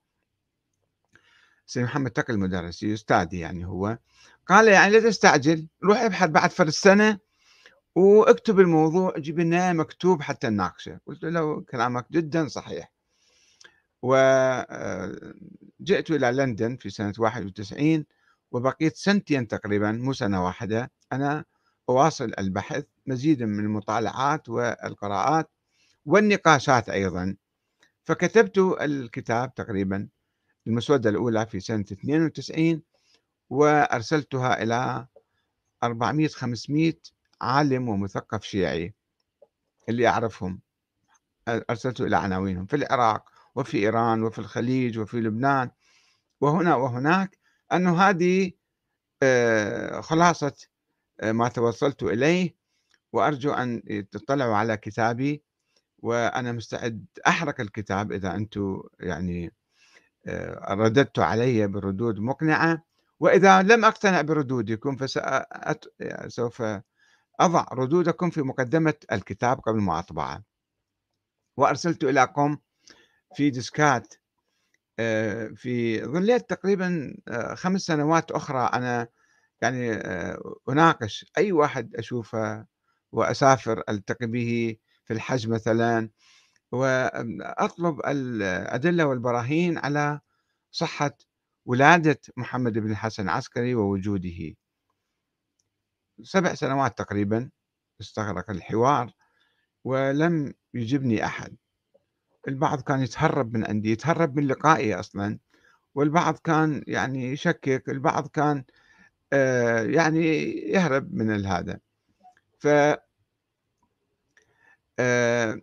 سيد 1.67 1.85
محمد 1.85 2.11
تقي 2.11 2.33
المدرسي 2.33 2.95
أستاذي 2.95 3.38
يعني 3.38 3.67
هو 3.67 3.99
قال 4.47 4.69
يعني 4.69 4.93
لا 4.93 5.00
تستعجل 5.00 5.67
روح 5.85 6.00
ابحث 6.00 6.31
بعد 6.31 6.50
فرد 6.50 6.69
سنة 6.69 7.19
واكتب 7.95 8.61
الموضوع 8.61 9.19
جيب 9.19 9.40
لنا 9.40 9.73
مكتوب 9.73 10.23
حتى 10.23 10.49
نناقشه 10.49 11.00
قلت 11.07 11.25
له 11.25 11.61
كلامك 11.61 12.07
جدا 12.12 12.49
صحيح. 12.49 12.93
وجئت 14.02 14.71
آه، 16.11 16.17
إلى 16.17 16.33
لندن 16.33 16.76
في 16.76 16.90
سنة 16.90 17.12
91 17.19 18.05
وبقيت 18.52 18.97
سنتين 18.97 19.49
تقريبا 19.49 19.93
مو 19.93 20.12
سنة 20.12 20.45
واحدة 20.45 20.90
أنا 21.12 21.45
أواصل 21.88 22.33
البحث 22.38 22.85
مزيدا 23.07 23.47
من 23.47 23.64
المطالعات 23.64 24.49
والقراءات. 24.49 25.50
والنقاشات 26.09 26.88
أيضا. 26.88 27.37
فكتبت 28.05 28.59
الكتاب 28.59 29.55
تقريبا 29.55 30.09
المسودة 30.67 31.11
الأولى 31.11 31.47
في 31.47 31.61
سنة 31.61 31.85
92 31.93 32.83
وأرسلتها 33.50 34.62
إلى 34.62 35.07
400 35.83 36.29
500 36.29 36.95
عالم 37.41 37.88
ومثقف 37.88 38.43
شيعي 38.45 38.95
اللي 39.88 40.09
أعرفهم. 40.09 40.61
أرسلت 41.49 42.00
إلى 42.00 42.17
عناوينهم 42.17 42.67
في 42.67 42.77
العراق 42.77 43.29
وفي 43.55 43.79
إيران 43.79 44.23
وفي 44.23 44.38
الخليج 44.38 44.99
وفي 44.99 45.21
لبنان 45.21 45.71
وهنا 46.41 46.75
وهناك 46.75 47.38
أن 47.73 47.87
هذه 47.87 48.53
آه، 49.23 50.00
خلاصة 50.00 50.53
آه، 51.21 51.33
ما 51.33 51.49
توصلت 51.49 52.03
إليه 52.03 52.57
وأرجو 53.12 53.53
أن 53.53 53.83
تطلعوا 54.11 54.57
على 54.57 54.77
كتابي 54.77 55.48
وأنا 55.99 56.52
مستعد 56.52 57.07
أحرق 57.26 57.61
الكتاب 57.61 58.12
إذا 58.12 58.35
أنتم 58.35 58.83
يعني 59.00 59.52
آه، 60.26 60.75
رددت 60.75 61.19
علي 61.19 61.67
بردود 61.67 62.19
مقنعة. 62.21 62.85
وإذا 63.21 63.62
لم 63.62 63.85
أقتنع 63.85 64.21
بردودكم 64.21 64.97
فسوف 64.97 66.62
أضع 67.40 67.67
ردودكم 67.73 68.31
في 68.31 68.43
مقدمة 68.43 68.95
الكتاب 69.12 69.61
قبل 69.61 69.81
ما 69.81 69.99
أطبعه 69.99 70.43
وأرسلت 71.57 72.05
إلى 72.05 72.25
قوم 72.25 72.59
في 73.35 73.50
ديسكات 73.50 74.14
آه، 74.99 75.49
في 75.49 76.05
ظليت 76.05 76.50
تقريبا 76.50 77.17
آه، 77.28 77.55
خمس 77.55 77.81
سنوات 77.81 78.31
أخرى 78.31 78.71
أنا 78.75 79.09
يعني 79.62 79.93
أناقش 80.69 81.26
أي 81.38 81.52
واحد 81.52 81.97
أشوفه 81.97 82.67
وأسافر 83.12 83.83
ألتقي 83.88 84.26
به 84.26 84.76
في 85.09 85.15
الحج 85.15 85.49
مثلا 85.49 86.11
وأطلب 86.73 88.00
الأدلة 88.07 89.07
والبراهين 89.07 89.79
على 89.79 90.21
صحة 90.71 91.19
ولادة 91.67 92.21
محمد 92.37 92.73
بن 92.79 92.91
الحسن 92.91 93.23
العسكري 93.23 93.75
ووجوده. 93.75 94.55
سبع 96.23 96.55
سنوات 96.55 96.99
تقريبا 96.99 97.50
استغرق 98.00 98.50
الحوار 98.50 99.12
ولم 99.85 100.55
يجبني 100.75 101.25
أحد. 101.25 101.57
البعض 102.49 102.81
كان 102.81 103.03
يتهرب 103.03 103.55
من 103.57 103.65
عندي 103.67 103.93
يتهرب 103.93 104.37
من 104.37 104.47
لقائي 104.47 104.95
أصلا 104.95 105.38
والبعض 105.95 106.38
كان 106.38 106.85
يعني 106.87 107.33
يشكك 107.33 107.88
البعض 107.88 108.27
كان 108.29 108.65
آه 109.33 109.83
يعني 109.83 110.27
يهرب 110.71 111.15
من 111.15 111.47
هذا. 111.47 111.81
ف 112.59 112.69
آه 114.99 115.61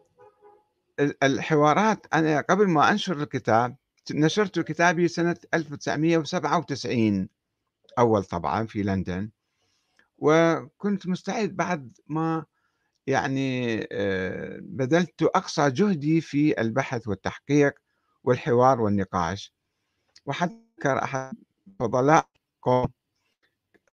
الحوارات 1.24 2.06
أنا 2.14 2.42
قبل 2.42 2.68
ما 2.68 2.92
أنشر 2.92 3.22
الكتاب 3.24 3.76
نشرت 4.12 4.60
كتابي 4.60 5.08
سنة 5.08 5.38
1997 5.54 7.30
أول 8.00 8.24
طبعا 8.24 8.66
في 8.66 8.84
لندن. 8.84 9.30
وكنت 10.18 11.08
مستعد 11.08 11.50
بعد 11.50 11.98
ما 12.08 12.46
يعني 13.08 13.80
آه، 13.92 14.60
بذلت 14.62 15.24
أقصى 15.24 15.72
جهدي 15.72 16.22
في 16.22 16.62
البحث 16.62 17.08
والتحقيق 17.08 17.74
والحوار 18.24 18.82
والنقاش. 18.82 19.54
وحتى 20.26 20.60
أحد 21.04 21.38
فضلاء 21.80 22.30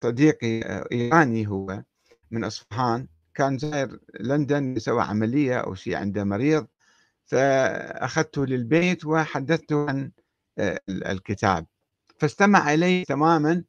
صديقي 0.03 0.62
آه، 0.62 0.88
إيراني 0.91 1.48
هو 1.48 1.83
من 2.31 2.43
أصفهان. 2.43 3.07
كان 3.33 3.57
زاير 3.57 4.00
لندن 4.19 4.75
يسوي 4.77 5.01
عملية 5.01 5.57
أو 5.57 5.75
شيء 5.75 5.95
عنده 5.95 6.23
مريض 6.23 6.67
فأخذته 7.25 8.45
للبيت 8.45 9.05
وحدثته 9.05 9.89
عن 9.89 10.11
آه، 10.57 10.79
الكتاب. 10.89 11.65
فاستمع 12.19 12.73
إلي 12.73 13.05
تماما 13.05 13.63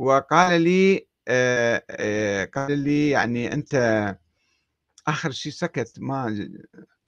وقال 0.00 0.60
لي 0.60 1.06
آه، 1.28 1.84
آه، 1.90 2.44
قال 2.44 2.78
لي 2.78 3.10
يعني 3.10 3.52
أنت 3.52 4.16
آخر 5.08 5.30
شيء 5.30 5.52
سكت 5.52 5.92
ما 5.98 6.48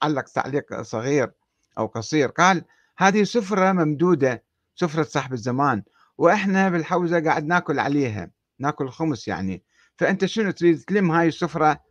علق 0.01 0.23
تعليق 0.23 0.81
صغير 0.81 1.31
أو 1.77 1.85
قصير. 1.85 2.29
قال 2.29 2.63
هذه 2.97 3.23
سفرة 3.23 3.71
ممدودة 3.71 4.43
سفرة 4.75 5.03
صاحب 5.03 5.33
الزمان 5.33 5.83
وإحنا 6.17 6.69
بالحوزة 6.69 7.19
قاعد 7.23 7.45
ناكل 7.45 7.79
عليها 7.79 8.31
ناكل 8.59 8.89
خمس 8.89 9.27
يعني. 9.27 9.63
فأنت 9.99 10.25
شنو 10.25 10.51
تريد 10.51 10.79
تلم 10.83 11.11
هاي 11.11 11.27
السفرة؟ 11.27 11.83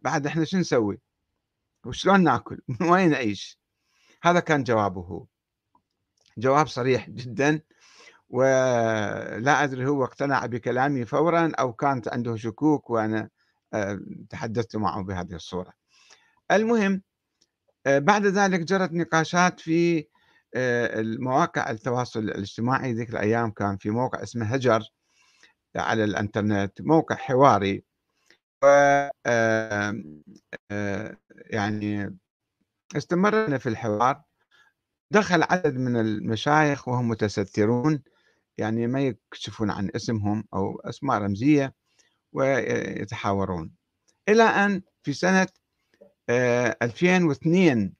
بعد 0.00 0.26
إحنا 0.26 0.44
شو 0.44 0.58
نسوي؟ 0.58 1.00
وشلون 1.84 2.24
ناكل؟ 2.24 2.60
من 2.68 2.88
وين 2.90 3.10
نعيش؟ 3.10 3.58
هذا 4.22 4.40
كان 4.40 4.64
جوابه. 4.64 5.26
جواب 6.38 6.66
صريح 6.66 7.10
جدا 7.10 7.60
ولا 8.28 9.64
أدري 9.64 9.86
هو 9.86 10.04
اقتنع 10.04 10.46
بكلامي 10.46 11.04
فورا 11.04 11.52
أو 11.58 11.72
كانت 11.72 12.08
عنده 12.08 12.36
شكوك 12.36 12.90
وأنا 12.90 13.28
آه، 13.74 14.00
تحدثت 14.30 14.76
معه 14.76 15.02
بهذه 15.02 15.34
الصورة. 15.34 15.72
المهم 16.50 17.02
آه، 17.86 17.98
بعد 17.98 18.26
ذلك 18.26 18.60
جرت 18.60 18.92
نقاشات 18.92 19.60
في 19.60 20.06
آه، 20.54 21.00
المواقع 21.00 21.70
التواصل 21.70 22.20
الاجتماعي. 22.20 22.92
ذيك 22.92 23.10
الأيام 23.10 23.50
كان 23.50 23.76
في 23.76 23.90
موقع 23.90 24.22
اسمه 24.22 24.46
هجر. 24.46 24.82
على 25.76 26.04
الإنترنت 26.04 26.82
موقع 26.82 27.14
حواري. 27.16 27.84
و 28.64 28.66
يعني 31.50 32.18
استمرنا 32.96 33.58
في 33.58 33.68
الحوار. 33.68 34.22
دخل 35.10 35.42
عدد 35.42 35.76
من 35.76 35.96
المشايخ 35.96 36.88
وهم 36.88 37.08
متسترون 37.08 38.02
يعني 38.58 38.86
ما 38.86 39.00
يكشفون 39.00 39.70
عن 39.70 39.90
اسمهم 39.96 40.44
أو 40.54 40.80
أسماء 40.80 41.18
رمزية 41.22 41.74
ويتحاورون. 42.32 43.72
إلى 44.28 44.42
أن 44.42 44.82
في 45.02 45.12
سنة 45.12 45.46
2002 46.30 47.94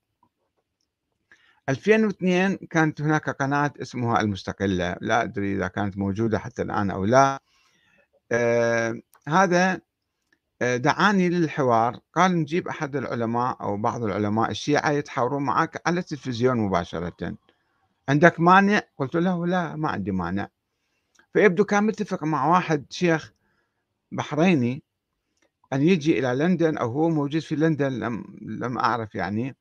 2002 1.68 2.56
كانت 2.56 3.00
هناك 3.00 3.30
قناة 3.30 3.72
اسمها 3.82 4.20
المستقلة. 4.20 4.96
لا 5.00 5.22
أدري 5.22 5.54
إذا 5.56 5.68
كانت 5.68 5.98
موجودة 5.98 6.38
حتى 6.38 6.62
الآن 6.62 6.90
أو 6.90 7.04
لا. 7.04 7.40
هذا 9.28 9.80
آه، 10.62 10.76
دعاني 10.76 11.28
للحوار. 11.28 12.00
قال 12.14 12.32
نجيب 12.32 12.68
أحد 12.68 12.96
العلماء 12.96 13.56
أو 13.60 13.76
بعض 13.76 14.04
العلماء 14.04 14.50
الشيعة 14.50 14.90
يتحاورون 14.90 15.42
معك 15.42 15.82
على 15.86 16.00
التلفزيون 16.00 16.56
مباشرة. 16.56 17.36
عندك 18.08 18.40
مانع؟ 18.40 18.82
قلت 18.98 19.14
له 19.14 19.46
لا 19.46 19.76
ما 19.76 19.88
عندي 19.88 20.10
مانع. 20.10 20.48
فيبدو 21.32 21.64
كان 21.64 21.84
متفق 21.84 22.24
مع 22.24 22.46
واحد 22.46 22.86
شيخ 22.90 23.32
بحريني 24.12 24.82
أن 25.72 25.82
يجي 25.82 26.18
إلى 26.18 26.44
لندن 26.44 26.78
أو 26.78 26.92
هو 26.92 27.08
موجود 27.08 27.42
في 27.42 27.56
لندن 27.56 27.92
لم, 27.92 28.24
لم 28.42 28.78
أعرف 28.78 29.14
يعني 29.14 29.56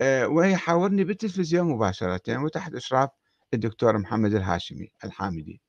آه، 0.00 0.28
ويحاورني 0.28 1.04
بالتلفزيون 1.04 1.68
مباشرة 1.68 2.42
وتحت 2.42 2.74
إشراف 2.74 3.10
الدكتور 3.54 3.98
محمد 3.98 4.34
الهاشمي 4.34 4.92
الحامدي. 5.04 5.60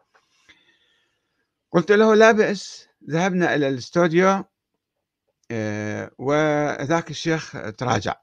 قلت 1.71 1.91
له 1.91 2.15
لا 2.15 2.31
بأس 2.31 2.87
ذهبنا 3.09 3.55
إلى 3.55 3.67
الاستوديو 3.67 4.43
آه، 5.51 6.11
وذاك 6.17 7.09
الشيخ 7.09 7.51
تراجع. 7.77 8.15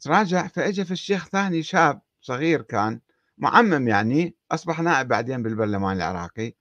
تراجع 0.00 0.46
فاجى 0.46 0.84
في 0.84 0.90
الشيخ 0.90 1.28
ثاني 1.28 1.62
شاب 1.62 2.00
صغير 2.20 2.62
كان 2.62 3.00
معمم 3.38 3.88
يعني 3.88 4.36
أصبح 4.52 4.80
نائب 4.80 5.08
بعدين 5.08 5.42
بالبرلمان 5.42 5.96
العراقي 5.96 6.52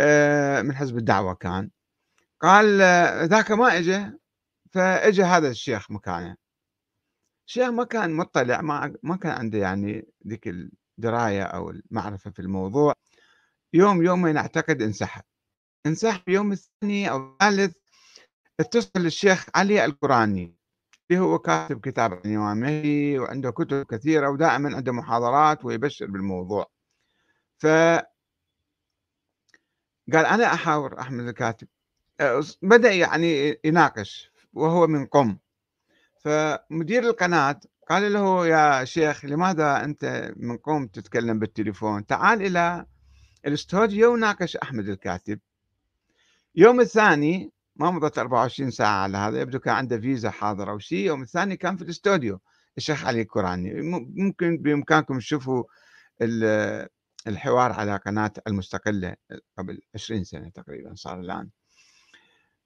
آه، 0.00 0.62
من 0.62 0.74
حزب 0.76 0.96
الدعوة 0.96 1.34
كان. 1.34 1.70
قال 2.40 2.78
ذاك 3.28 3.50
ما 3.50 3.78
اجى 3.78 4.10
فاجى 4.72 5.22
هذا 5.22 5.48
الشيخ 5.48 5.90
مكانه. 5.90 6.36
الشيخ 7.46 7.68
ما 7.68 7.84
كان 7.84 8.12
مطلع 8.12 8.60
ما 8.60 8.94
ما 9.02 9.16
كان 9.16 9.32
عنده 9.32 9.58
يعني 9.58 10.08
ذيك 10.28 10.48
الدراية 10.98 11.42
أو 11.42 11.70
المعرفة 11.70 12.30
في 12.30 12.38
الموضوع. 12.42 12.94
يوم 13.74 14.02
يومين 14.02 14.36
أعتقد 14.36 14.82
انسحب. 14.82 15.22
انسحب 15.86 16.28
يوم 16.28 16.52
الثاني 16.52 17.10
أو 17.10 17.32
الثالث 17.32 17.76
اتصل 18.60 19.06
الشيخ 19.06 19.46
علي 19.54 19.84
القرآني 19.84 20.56
اللي 21.10 21.22
هو 21.22 21.38
كاتب 21.38 21.80
كتاب 21.80 22.12
عن 22.12 22.20
الإمام 22.24 22.56
مهدي 22.56 23.18
وعنده 23.18 23.50
كتب 23.50 23.86
كثيرة 23.86 24.30
ودائما 24.30 24.76
عنده 24.76 24.92
محاضرات 24.92 25.64
ويبشر 25.64 26.06
بالموضوع. 26.06 26.70
ف 27.58 27.66
قال 30.12 30.26
أنا 30.26 30.54
أحاور 30.54 31.00
أحمد 31.00 31.28
الكاتب. 31.28 31.68
بدأ 32.62 32.92
يعني 32.92 33.60
يناقش 33.64 34.30
وهو 34.52 34.86
من 34.86 35.06
قم. 35.06 35.38
فمدير 36.18 37.02
القناة 37.02 37.60
قال 37.88 38.12
له 38.12 38.46
يا 38.46 38.84
شيخ 38.84 39.24
لماذا 39.24 39.84
أنت 39.84 40.32
من 40.36 40.56
قم 40.56 40.86
تتكلم 40.86 41.38
بالتليفون؟ 41.38 42.06
تعال 42.06 42.42
إلى 42.42 42.86
الاستوديو 43.46 44.12
وناقش 44.12 44.56
أحمد 44.56 44.88
الكاتب. 44.88 45.40
يوم 46.54 46.80
الثاني 46.80 47.52
ما 47.76 47.90
مضت 47.90 48.18
24 48.18 48.70
ساعة 48.70 49.02
على 49.02 49.18
هذا 49.18 49.40
يبدو 49.40 49.58
كان 49.58 49.74
عنده 49.74 49.98
فيزا 49.98 50.30
حاضر 50.30 50.70
أو 50.70 50.78
شيء. 50.78 51.06
يوم 51.06 51.22
الثاني 51.22 51.56
كان 51.56 51.76
في 51.76 51.82
الاستوديو. 51.84 52.40
الشيخ 52.76 53.04
علي 53.04 53.20
الكوراني. 53.20 53.72
ممكن 54.16 54.58
بإمكانكم 54.58 55.18
تشوفوا 55.18 55.64
الحوار 57.26 57.72
على 57.72 57.96
قناة 57.96 58.32
المستقلة 58.46 59.16
قبل 59.58 59.80
20 59.94 60.24
سنة 60.24 60.48
تقريبا 60.48 60.94
صار 60.94 61.20
الآن. 61.20 61.48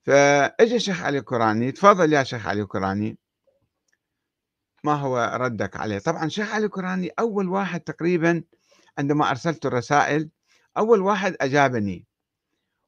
فاجى 0.02 0.76
الشيخ 0.76 1.02
علي 1.02 1.18
الكوراني. 1.18 1.72
تفضل 1.72 2.12
يا 2.12 2.22
شيخ 2.22 2.46
علي 2.46 2.62
الكوراني. 2.62 3.18
ما 4.84 4.94
هو 4.94 5.38
ردك 5.40 5.76
عليه؟ 5.76 5.98
طبعا 5.98 6.28
شيخ 6.28 6.54
علي 6.54 6.64
الكوراني 6.64 7.10
أول 7.18 7.48
واحد 7.48 7.80
تقريبا 7.80 8.42
عندما 8.98 9.30
أرسلت 9.30 9.66
الرسائل 9.66 10.30
أول 10.78 11.00
واحد 11.00 11.36
أجابني 11.40 12.06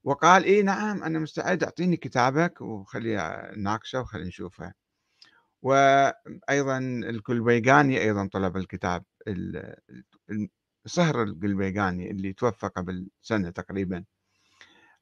وقال 0.05 0.45
إيه 0.45 0.63
نعم 0.63 1.03
أنا 1.03 1.19
مستعد 1.19 1.63
أعطيني 1.65 1.97
كتابك 1.97 2.61
وخلي 2.61 3.17
ناقشه 3.57 4.01
وخلي 4.01 4.25
نشوفه. 4.25 4.73
وأيضا 5.63 6.79
الكلبيقاني 6.79 8.01
أيضا 8.03 8.27
طلب 8.33 8.57
الكتاب 8.57 9.05
صهر 10.87 11.23
القلبيقاني 11.23 12.11
اللي 12.11 12.33
توفى 12.33 12.67
قبل 12.67 13.09
سنة 13.23 13.51
تقريبا 13.51 14.05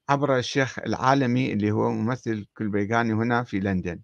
عبر 0.09 0.37
الشيخ 0.37 0.79
العالمي 0.79 1.53
اللي 1.53 1.71
هو 1.71 1.91
ممثل 1.91 2.45
كلبيقاني 2.57 3.13
هنا 3.13 3.43
في 3.43 3.59
لندن. 3.59 3.99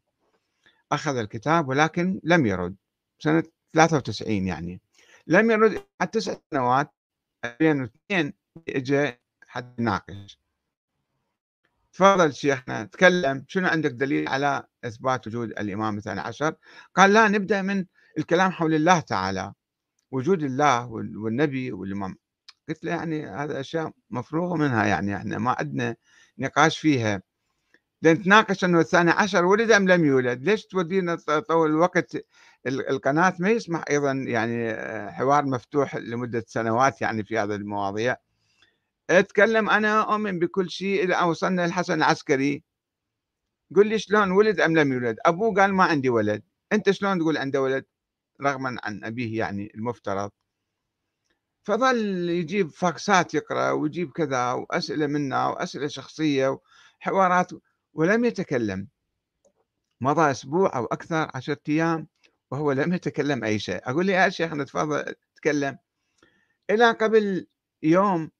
أخذ 0.91 1.17
الكتاب 1.17 1.67
ولكن 1.67 2.19
لم 2.23 2.45
يرد 2.45 2.75
سنة 3.19 3.43
93 3.73 4.47
يعني. 4.47 4.81
لم 5.27 5.51
يرد 5.51 5.83
حتى 6.01 6.19
تسع 6.19 6.35
سنوات 6.53 6.93
2002 7.45 8.33
اجى 8.69 9.13
حد 9.47 9.79
يناقش. 9.79 10.39
تفضل 11.93 12.33
شيخنا 12.33 12.83
تكلم 12.83 13.45
شنو 13.47 13.67
عندك 13.67 13.91
دليل 13.91 14.27
على 14.27 14.63
إثبات 14.85 15.27
وجود 15.27 15.49
الإمام 15.49 15.97
الثاني 15.97 16.19
عشر؟ 16.19 16.55
قال 16.95 17.13
لا 17.13 17.27
نبدأ 17.27 17.61
من 17.61 17.85
الكلام 18.17 18.51
حول 18.51 18.73
الله 18.73 18.99
تعالى. 18.99 19.53
وجود 20.11 20.43
الله 20.43 20.87
والنبي 20.87 21.71
والإمام. 21.71 22.17
قلت 22.69 22.83
له 22.83 22.91
يعني 22.91 23.27
هذا 23.27 23.59
أشياء 23.59 23.91
مفروغ 24.09 24.55
منها 24.55 24.85
يعني 24.85 25.15
إحنا 25.15 25.37
ما 25.37 25.55
عندنا 25.59 25.95
نقاش 26.37 26.79
فيها. 26.79 27.21
نتناقش 28.03 28.63
إنه 28.63 28.79
الثاني 28.79 29.11
عشر 29.11 29.45
ولد 29.45 29.71
أم 29.71 29.87
لم 29.87 30.05
يولد. 30.05 30.43
ليش 30.43 30.65
تودينا 30.65 31.15
طول 31.49 31.69
الوقت 31.69 32.17
القناة؟ 32.67 33.33
ما 33.39 33.49
يسمح 33.49 33.83
أيضا 33.89 34.11
يعني 34.11 34.71
آه، 34.71 35.09
حوار 35.11 35.45
مفتوح 35.45 35.95
لمدة 35.95 36.43
سنوات 36.47 37.01
يعني 37.01 37.23
في 37.23 37.37
هذه 37.39 37.55
المواضيع. 37.55 38.15
اتكلم 39.09 39.69
أنا 39.69 40.01
اؤمن 40.01 40.39
بكل 40.39 40.69
شيء 40.69 41.03
اذا 41.03 41.21
وصلنا 41.21 41.65
الحسن 41.65 41.93
العسكري. 41.93 42.63
قل 43.75 43.87
لي 43.87 43.99
شلون 43.99 44.31
ولد 44.31 44.59
أم 44.59 44.77
لم 44.77 44.93
يولد؟ 44.93 45.17
أبوه 45.25 45.53
قال 45.55 45.73
ما 45.73 45.83
عندي 45.83 46.09
ولد. 46.09 46.43
أنت 46.73 46.91
شلون 46.91 47.19
تقول 47.19 47.37
عنده 47.37 47.61
ولد؟ 47.61 47.85
رغما 48.41 48.77
عن 48.83 49.03
أبيه 49.03 49.39
يعني 49.39 49.71
المفترض. 49.75 50.31
فظل 51.63 52.29
يجيب 52.29 52.69
فاكسات 52.69 53.33
يقرأ 53.33 53.71
ويجيب 53.71 54.11
كذا 54.11 54.51
وأسئلة 54.51 55.07
منا 55.07 55.47
وأسئلة 55.47 55.87
شخصية 55.87 56.59
وحوارات 57.01 57.51
ولم 57.93 58.25
يتكلم. 58.25 58.87
مضى 60.01 60.31
أسبوع 60.31 60.77
أو 60.77 60.85
أكثر 60.85 61.31
عشرة 61.35 61.59
أيام 61.69 62.07
وهو 62.51 62.71
لم 62.71 62.93
يتكلم 62.93 63.43
أي 63.43 63.59
شيء. 63.59 63.89
أقول 63.89 64.05
لي 64.05 64.11
يا 64.13 64.29
شيخ 64.29 64.51
تفضل 64.51 65.15
تكلم. 65.35 65.77
إلى 66.69 66.91
قبل 66.91 67.47
يوم 67.83 68.31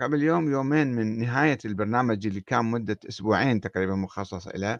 قبل 0.00 0.22
يوم 0.22 0.50
يومين 0.52 0.86
من 0.86 1.18
نهاية 1.18 1.58
البرنامج 1.64 2.26
اللي 2.26 2.40
كان 2.40 2.64
مدة 2.64 2.98
أسبوعين 3.08 3.60
تقريبا 3.60 3.94
مخصص 3.94 4.48
له 4.48 4.78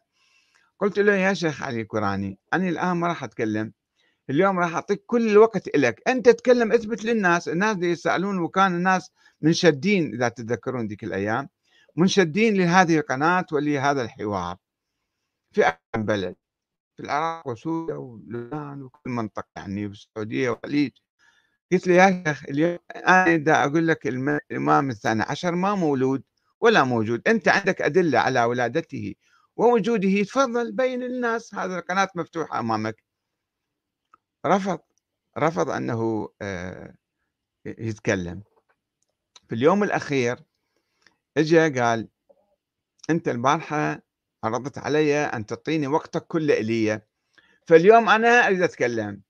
قلت 0.81 0.99
له 0.99 1.15
يا 1.15 1.35
شيخ 1.35 1.63
علي 1.63 1.85
كوراني 1.85 2.39
أنا 2.53 2.69
الآن 2.69 2.97
ما 2.97 3.07
راح 3.07 3.25
أتكلم 3.25 3.73
اليوم 4.31 4.59
راح 4.59 4.75
أعطيك 4.75 5.03
كل 5.07 5.29
الوقت 5.31 5.77
لك 5.77 6.03
أنت 6.09 6.29
تتكلم 6.29 6.73
اثبت 6.73 7.05
للناس 7.05 7.49
الناس 7.49 7.77
دي 7.77 7.87
يسألون 7.91 8.39
وكان 8.39 8.75
الناس 8.75 9.11
منشدين 9.41 10.15
إذا 10.15 10.29
تتذكرون 10.29 10.87
ذيك 10.87 11.05
الأيام 11.05 11.49
منشدين 11.97 12.55
لهذه 12.57 12.99
القناة 12.99 13.47
ولهذا 13.53 14.03
الحوار. 14.03 14.57
في 15.53 15.73
بلد 15.97 16.37
في 16.97 17.03
العراق 17.03 17.49
وسوريا 17.49 17.97
ولبنان 17.97 18.83
وكل 18.83 19.11
منطقة 19.11 19.49
يعني 19.57 19.89
في 19.89 19.95
السعودية 19.95 20.51
والخليج. 20.51 20.93
قلت 21.73 21.87
له 21.89 21.95
يا 21.95 22.25
شيخ 22.27 22.45
اليوم 22.45 22.79
أنا 22.97 23.35
إذا 23.35 23.65
أقول 23.65 23.89
لك 23.89 24.07
الإمام 24.07 24.91
الثاني 24.91 25.23
عشر 25.23 25.55
ما 25.55 25.75
مولود 25.75 26.23
ولا 26.61 26.85
موجود 26.85 27.29
أنت 27.29 27.49
عندك 27.49 27.83
أدلة 27.83 28.19
على 28.19 28.45
ولادته 28.45 29.15
ووجوده 29.57 30.23
تفضل 30.23 30.73
بين 30.73 31.03
الناس 31.03 31.55
هذا 31.55 31.79
القناة 31.79 32.09
مفتوحة 32.15 32.61
أمامك. 32.61 33.03
رفض 34.47 34.79
رفض 35.39 35.71
أنه 35.71 36.29
آه، 36.43 36.95
يتكلم. 37.67 38.43
في 39.49 39.55
اليوم 39.55 39.83
الأخير 39.85 40.37
اجى 41.37 41.81
قال 41.81 42.09
أنت 43.11 43.29
البارحة 43.29 44.03
عرضت 44.45 44.79
علي 44.79 45.17
أن 45.25 45.47
تعطيني 45.47 45.87
وقتك 45.87 46.27
كله 46.27 46.55
إلي. 46.55 47.01
فاليوم 47.69 48.09
أنا 48.09 48.29
أريد 48.47 48.63
أتكلم. 48.63 49.23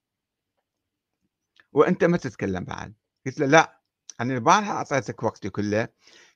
وأنت 1.77 2.05
ما 2.05 2.17
تتكلم 2.17 2.65
بعد. 2.65 2.95
قلت 3.27 3.39
له 3.41 3.47
لا 3.47 3.81
أنا 4.21 4.35
البارحة 4.35 4.73
أعطيتك 4.73 5.23
وقتي 5.23 5.51
كله 5.51 5.89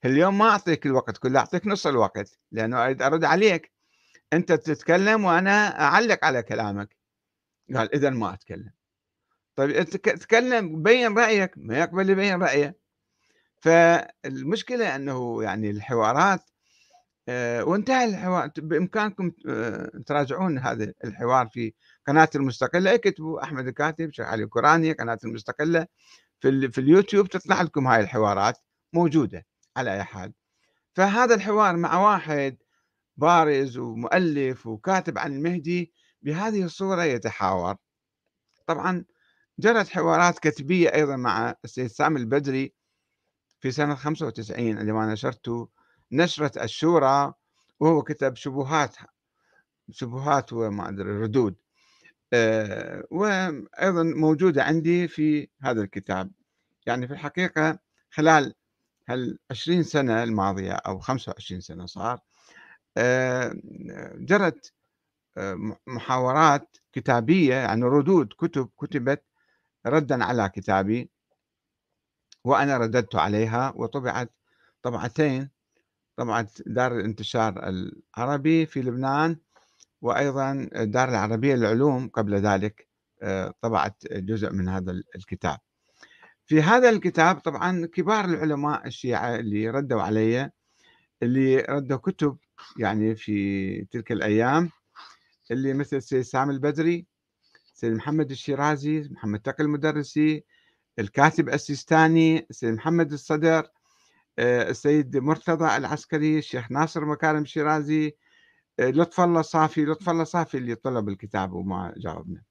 اليوم 0.04 0.38
ما 0.38 0.50
أعطيك 0.50 0.86
الوقت 0.86 1.18
كله 1.18 1.40
أعطيك 1.40 1.66
نص 1.66 1.86
الوقت 1.86 2.38
لأنه 2.52 2.84
أريد 2.84 3.02
أرد 3.02 3.24
عليك. 3.24 3.72
أنت 4.32 4.52
تتكلم 4.52 5.24
وأنا 5.24 5.80
أعلق 5.80 6.24
على 6.24 6.42
كلامك. 6.42 6.96
قال 7.74 7.94
إذا 7.94 8.10
ما 8.10 8.34
أتكلم. 8.34 8.72
طيب 9.56 9.82
تكلم 9.82 10.82
بين 10.82 11.18
رأيك 11.18 11.52
ما 11.56 11.78
يقبل 11.78 12.10
يبين 12.10 12.42
رأيه. 12.42 12.76
فالمشكلة 13.60 14.96
أنه 14.96 15.42
يعني 15.42 15.70
الحوارات 15.70 16.50
آه، 17.28 17.64
وانتهى 17.64 18.04
الحوار. 18.04 18.50
بإمكانكم 18.56 19.32
آه، 19.48 19.90
تراجعون 20.06 20.58
هذا 20.58 20.92
الحوار 21.04 21.48
في 21.48 21.72
قناة 22.06 22.30
المستقلة. 22.34 22.94
اكتبوا 22.94 23.44
أحمد 23.44 23.66
الكاتب 23.66 24.12
شيخ 24.12 24.26
علي 24.26 24.42
القراني 24.42 24.92
قناة 24.92 25.18
المستقلة. 25.24 25.86
في, 26.40 26.70
في 26.70 26.80
اليوتيوب 26.80 27.28
تطلع 27.28 27.62
لكم 27.62 27.86
هاي 27.86 28.00
الحوارات 28.00 28.58
موجودة 28.92 29.46
على 29.76 29.92
أي 29.94 30.04
حال. 30.04 30.32
فهذا 30.94 31.34
الحوار 31.34 31.76
مع 31.76 31.98
واحد 32.10 32.56
بارز 33.16 33.78
ومؤلف 33.78 34.66
وكاتب 34.66 35.18
عن 35.18 35.32
المهدي 35.32 35.92
بهذه 36.22 36.64
الصورة 36.64 37.02
يتحاور. 37.04 37.76
طبعا 38.66 39.04
جرت 39.58 39.88
حوارات 39.88 40.38
كتبية 40.38 40.94
أيضا 40.94 41.16
مع 41.16 41.54
السيد 41.64 41.86
سامي 41.86 42.20
البدري 42.20 42.74
في 43.60 43.70
سنة 43.70 43.94
95 43.94 44.78
عندما 44.78 45.12
نشرت 45.12 45.68
نشرة 46.12 46.62
الشورى 46.64 47.34
وهو 47.80 48.02
كتب 48.02 48.36
شبهات 48.36 48.96
شبهات 49.90 50.52
وما 50.52 50.88
أدري 50.88 51.10
ردود. 51.10 51.56
آه، 52.32 53.04
وأيضا 53.10 54.02
موجودة 54.02 54.64
عندي 54.64 55.08
في 55.08 55.48
هذا 55.62 55.82
الكتاب. 55.82 56.30
يعني 56.86 57.06
في 57.06 57.12
الحقيقة 57.12 57.78
خلال 58.10 58.54
هال 59.08 59.38
20 59.50 59.82
سنة 59.82 60.22
الماضية 60.22 60.72
أو 60.72 60.98
25 60.98 61.60
سنة 61.60 61.86
صار 61.86 62.20
آه، 62.96 63.52
جرت 64.14 64.72
آه، 65.38 65.76
محاورات 65.86 66.76
كتابية 66.92 67.54
يعني 67.54 67.84
ردود 67.84 68.28
كتب 68.38 68.70
كتبت 68.80 69.24
ردا 69.86 70.24
على 70.24 70.48
كتابي 70.48 71.10
وأنا 72.44 72.78
رددت 72.78 73.16
عليها 73.16 73.72
وطبعت 73.76 74.32
طبعتين 74.82 75.50
طبعت 76.16 76.50
دار 76.66 76.92
الانتشار 76.96 77.68
العربي 77.68 78.66
في 78.66 78.82
لبنان 78.82 79.36
وأيضا 80.02 80.68
الدار 80.76 81.08
العربية 81.08 81.54
للعلوم 81.54 82.08
قبل 82.08 82.34
ذلك 82.34 82.88
آه، 83.22 83.54
طبعت 83.60 83.96
جزء 84.12 84.52
من 84.52 84.68
هذا 84.68 84.92
الكتاب. 85.16 85.58
في 86.46 86.62
هذا 86.62 86.88
الكتاب 86.90 87.38
طبعا 87.38 87.86
كبار 87.86 88.24
العلماء 88.24 88.86
الشيعة 88.86 89.36
اللي 89.36 89.70
ردوا 89.70 90.02
علي 90.02 90.50
اللي 91.22 91.60
ردوا 91.60 91.96
كتب 91.96 92.36
يعني 92.78 93.16
في 93.16 93.84
تلك 93.84 94.12
الأيام 94.12 94.70
اللي 95.50 95.74
مثل 95.74 96.02
سيد 96.02 96.20
سامي 96.20 96.52
البدري 96.54 97.06
سيد 97.74 97.92
محمد 97.92 98.30
الشيرازي 98.30 99.08
محمد 99.10 99.40
تقي 99.40 99.64
المدرسي 99.64 100.44
الكاتب 100.98 101.48
السيستاني 101.48 102.46
سيد 102.50 102.74
محمد 102.74 103.12
الصدر 103.12 103.68
آه، 104.38 104.70
السيد 104.70 105.16
مرتضى 105.16 105.76
العسكري 105.76 106.38
الشيخ 106.38 106.70
ناصر 106.72 107.04
مكارم 107.04 107.42
الشيرازي 107.42 108.16
لطف 108.80 109.20
الله 109.20 109.42
صافي 109.42 109.84
لطف 109.84 110.10
الله 110.10 110.24
صافي 110.24 110.58
اللي 110.58 110.74
طلب 110.74 111.08
الكتاب 111.08 111.52
وما 111.52 111.94
جاوبنا. 111.96 112.42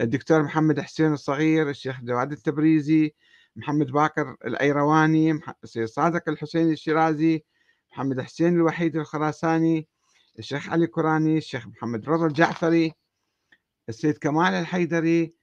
الدكتور 0.00 0.42
محمد 0.42 0.80
حسين 0.80 1.12
الصغير 1.12 1.70
الشيخ 1.70 2.00
جواد 2.00 2.32
التبريزي 2.32 3.14
محمد 3.56 3.86
باكر 3.86 4.36
الأيرواني 4.44 5.40
السيد 5.64 5.84
صادق 5.84 6.28
الحسيني 6.28 6.72
الشيرازي 6.72 7.44
محمد 7.92 8.20
حسين 8.20 8.54
الوحيد 8.54 8.96
الخراساني 8.96 9.88
الشيخ 10.38 10.70
علي 10.70 10.86
كوراني 10.86 11.38
الشيخ 11.38 11.66
محمد 11.66 12.08
رضا 12.08 12.26
الجعفري 12.26 12.92
السيد 13.88 14.18
كمال 14.18 14.54
الحيدري 14.54 15.34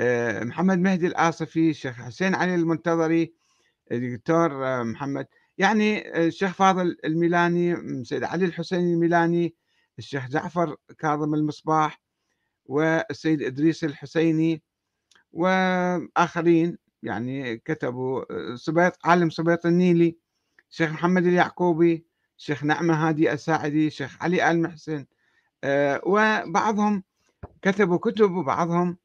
آه، 0.00 0.44
محمد 0.44 0.78
مهدي 0.78 1.06
الآصفي 1.06 1.70
الشيخ 1.70 1.94
حسين 1.94 2.34
علي 2.34 2.54
المنتظري 2.54 3.34
الدكتور 3.92 4.66
آه، 4.66 4.82
محمد 4.82 5.26
يعني 5.58 6.14
آه، 6.14 6.26
الشيخ 6.26 6.52
فاضل 6.52 6.96
الميلاني 7.04 7.74
السيد 7.74 8.24
علي 8.24 8.44
الحسيني 8.44 8.94
الميلاني 8.94 9.54
الشيخ 9.98 10.28
جعفر 10.28 10.76
كاظم 10.98 11.34
المصباح 11.34 12.00
والسيد 12.66 13.42
إدريس 13.42 13.84
الحسيني 13.84 14.62
وآخرين 15.32 16.78
يعني 17.02 17.56
كتبوا 17.56 18.24
سبيط 18.56 18.98
عالم 19.04 19.30
سبيط 19.30 19.66
النيلي 19.66 20.18
الشيخ 20.70 20.90
محمد 20.90 21.26
اليعقوبي 21.26 22.06
الشيخ 22.38 22.64
نعمة 22.64 23.08
هادي 23.08 23.32
الساعدي 23.32 23.86
الشيخ 23.86 24.22
علي 24.22 24.50
آل 24.50 24.62
محسن 24.62 25.06
وبعضهم 26.06 27.04
كتبوا 27.62 27.98
كتب 27.98 28.30
وبعضهم 28.30 28.98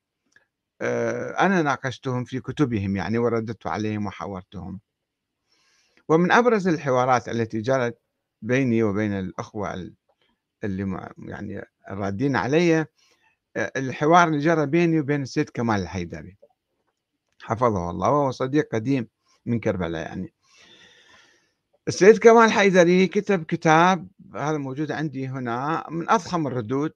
آه، 0.82 1.46
أنا 1.46 1.62
ناقشتهم 1.62 2.24
في 2.24 2.40
كتبهم 2.40 2.96
يعني 2.96 3.18
ورددت 3.18 3.68
عليهم 3.68 4.06
وحاورتهم. 4.06 4.80
ومن 6.10 6.32
أبرز 6.32 6.68
الحوارات 6.68 7.30
التي 7.30 7.62
جرت 7.62 8.00
بيني 8.42 8.84
وبين 8.84 9.14
الأخوة 9.14 9.74
اللي 10.64 11.12
يعني 11.18 11.62
الرادين 11.90 12.36
علي 12.36 12.80
آه، 13.58 13.72
الحوار 13.78 14.28
اللي 14.28 14.40
جرى 14.40 14.66
بيني 14.66 15.00
وبين 15.00 15.22
السيد 15.22 15.50
كمال 15.50 15.82
الحيدري. 15.82 16.38
حفظه 17.42 17.90
الله 17.90 18.12
وهو 18.12 18.32
صديق 18.32 18.70
قديم 18.76 19.08
من 19.46 19.60
كربلاء 19.60 20.02
يعني. 20.02 20.34
السيد 21.88 22.18
كمال 22.18 22.46
الحيدري 22.46 23.08
كتب 23.08 23.44
كتاب 23.44 24.08
هذا 24.36 24.58
موجود 24.58 24.92
عندي 24.92 25.28
هنا 25.28 25.86
من 25.90 26.10
أضخم 26.10 26.48
الردود 26.48 26.94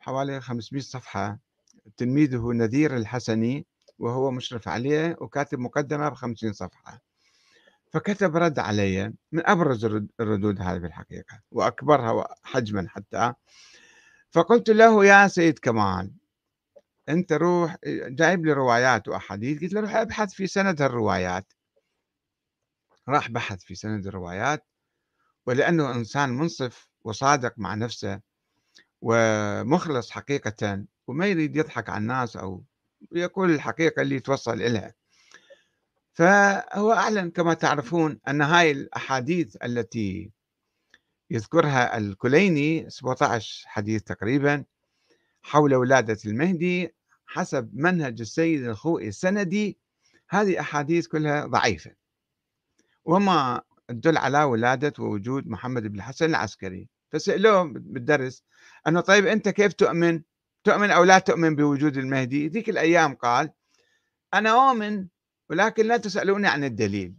حوالي 0.00 0.40
500 0.40 0.82
صفحة. 0.82 1.38
تلميذه 1.96 2.52
نذير 2.52 2.96
الحسني 2.96 3.66
وهو 3.98 4.30
مشرف 4.30 4.68
عليه 4.68 5.16
وكاتب 5.20 5.58
مقدمة 5.58 6.08
بخمسين 6.08 6.52
صفحة. 6.52 7.07
فكتب 7.92 8.36
رد 8.36 8.58
علي 8.58 9.14
من 9.32 9.46
أبرز 9.46 9.84
الردود 10.20 10.60
هذه 10.60 10.78
في 10.78 10.86
الحقيقة 10.86 11.40
وأكبرها 11.50 12.34
حجما 12.42 12.88
حتى. 12.88 13.32
فقلت 14.30 14.70
له 14.70 15.04
يا 15.04 15.28
سيد 15.28 15.58
كمال 15.58 16.12
أنت 17.08 17.32
روح 17.32 17.76
جايب 17.86 18.46
لي 18.46 18.52
روايات 18.52 19.08
وأحاديث. 19.08 19.62
قلت 19.62 19.72
له 19.72 19.80
روح 19.80 19.96
أبحث 19.96 20.32
في 20.32 20.46
سند 20.46 20.82
الروايات. 20.82 21.52
راح 23.08 23.30
بحث 23.30 23.62
في 23.62 23.74
سند 23.74 24.06
الروايات 24.06 24.66
ولأنه 25.46 25.94
إنسان 25.94 26.30
منصف 26.30 26.88
وصادق 27.04 27.54
مع 27.56 27.74
نفسه 27.74 28.20
ومخلص 29.00 30.10
حقيقة 30.10 30.84
وما 31.06 31.26
يريد 31.26 31.56
يضحك 31.56 31.88
على 31.88 31.98
الناس 31.98 32.36
أو 32.36 32.64
يقول 33.12 33.50
الحقيقة 33.50 34.02
اللي 34.02 34.20
توصل 34.20 34.62
إليها 34.62 34.94
فهو 36.18 36.92
أعلن 36.92 37.30
كما 37.30 37.54
تعرفون 37.54 38.20
أن 38.28 38.42
هاي 38.42 38.70
الأحاديث 38.70 39.56
التي 39.64 40.30
يذكرها 41.30 41.98
الكليني 41.98 42.90
17 42.90 43.68
حديث 43.68 44.02
تقريبا 44.02 44.64
حول 45.42 45.74
ولادة 45.74 46.18
المهدي 46.26 46.94
حسب 47.26 47.70
منهج 47.72 48.20
السيد 48.20 48.64
الخوئي 48.64 49.08
السندي 49.08 49.78
هذه 50.28 50.60
أحاديث 50.60 51.06
كلها 51.06 51.46
ضعيفة. 51.46 51.90
وما 53.04 53.62
تدل 53.88 54.16
على 54.16 54.42
ولادة 54.42 54.92
ووجود 54.98 55.46
محمد 55.46 55.82
بن 55.82 55.96
الحسن 55.96 56.26
العسكري. 56.26 56.88
فسألوه 57.12 57.62
بالدرس 57.62 58.42
أنه 58.86 59.00
طيب 59.00 59.26
أنت 59.26 59.48
كيف 59.48 59.72
تؤمن؟ 59.72 60.22
تؤمن 60.64 60.90
أو 60.90 61.04
لا 61.04 61.18
تؤمن 61.18 61.56
بوجود 61.56 61.96
المهدي؟ 61.96 62.48
ذيك 62.48 62.68
الأيام 62.68 63.14
قال 63.14 63.50
أنا 64.34 64.50
أؤمن 64.50 65.06
ولكن 65.50 65.86
لا 65.86 65.96
تسألوني 65.96 66.48
عن 66.48 66.64
الدليل. 66.64 67.14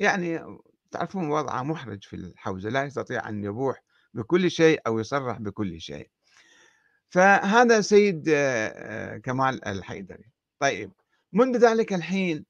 يعني 0.00 0.58
تعرفون 0.90 1.28
وضعه 1.30 1.62
محرج 1.62 2.04
في 2.04 2.16
الحوزة 2.16 2.70
لا 2.70 2.84
يستطيع 2.84 3.28
أن 3.28 3.44
يبوح 3.44 3.82
بكل 4.14 4.50
شيء 4.50 4.80
أو 4.86 4.98
يصرح 4.98 5.38
بكل 5.38 5.80
شيء. 5.80 6.10
فهذا 7.08 7.80
سيد 7.80 8.24
آه، 8.28 9.16
كمال 9.18 9.64
الحيدري. 9.64 10.24
طيب 10.58 10.92
منذ 11.32 11.56
ذلك 11.58 11.92
الحين 11.92 12.44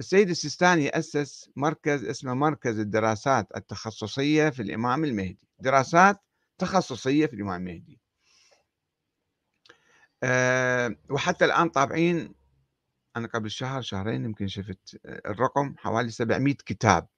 السيد 0.00 0.30
السيستاني 0.30 0.98
أسس 0.98 1.50
مركز 1.56 2.04
اسمه 2.04 2.34
مركز 2.34 2.78
الدراسات 2.78 3.56
التخصصية 3.56 4.50
في 4.50 4.62
الإمام 4.62 5.04
المهدي. 5.04 5.48
دراسات 5.58 6.20
تخصصية 6.58 7.26
في 7.26 7.34
الإمام 7.36 7.68
المهدي. 7.68 8.00
أه 10.22 10.96
وحتى 11.10 11.44
الآن 11.44 11.68
طابعين 11.68 12.34
أنا 13.16 13.28
قبل 13.28 13.50
شهر 13.50 13.82
شهرين 13.82 14.24
يمكن 14.24 14.48
شفت 14.48 15.00
الرقم 15.06 15.74
حوالي 15.78 16.10
700 16.10 16.54
كتاب. 16.54 17.08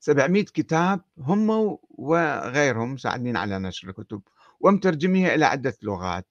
700 0.00 0.44
كتاب 0.44 1.00
هم 1.18 1.78
وغيرهم 1.90 2.92
مساعدين 2.92 3.36
على 3.36 3.58
نشر 3.58 3.88
الكتب 3.88 4.22
ومترجميها 4.60 5.34
إلى 5.34 5.44
عدة 5.44 5.74
لغات. 5.82 6.26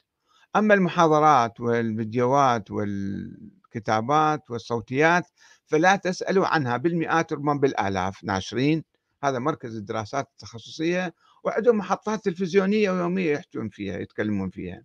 أما 0.56 0.74
المحاضرات 0.74 1.60
والفيديوهات 1.60 2.72
والكتابات 2.72 4.52
والصوتيات 4.52 5.28
فلا 5.66 5.96
تسألوا 5.96 6.48
عنها 6.48 6.78
بالمئات 6.78 7.34
ربما 7.34 7.54
بالآلاف 7.54 8.24
ناشرين. 8.24 8.84
هذا 9.24 9.40
مركز 9.40 9.76
الدراسات 9.76 10.28
التخصصية 10.32 11.14
وعندهم 11.44 11.78
محطات 11.78 12.26
تلفزيونية 12.26 12.92
ويومية 12.92 13.34
يحجون 13.34 13.70
فيها 13.70 13.98
يتكلمون 14.00 14.50
فيها. 14.50 14.84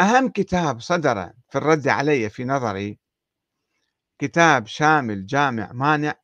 أهم 0.00 0.28
كتاب 0.28 0.80
صدر 0.80 1.32
في 1.50 1.58
الرد 1.58 1.88
علي 1.88 2.30
في 2.30 2.44
نظري 2.44 2.98
كتاب 4.18 4.66
شامل 4.66 5.26
جامع 5.26 5.72
مانع 5.72 6.14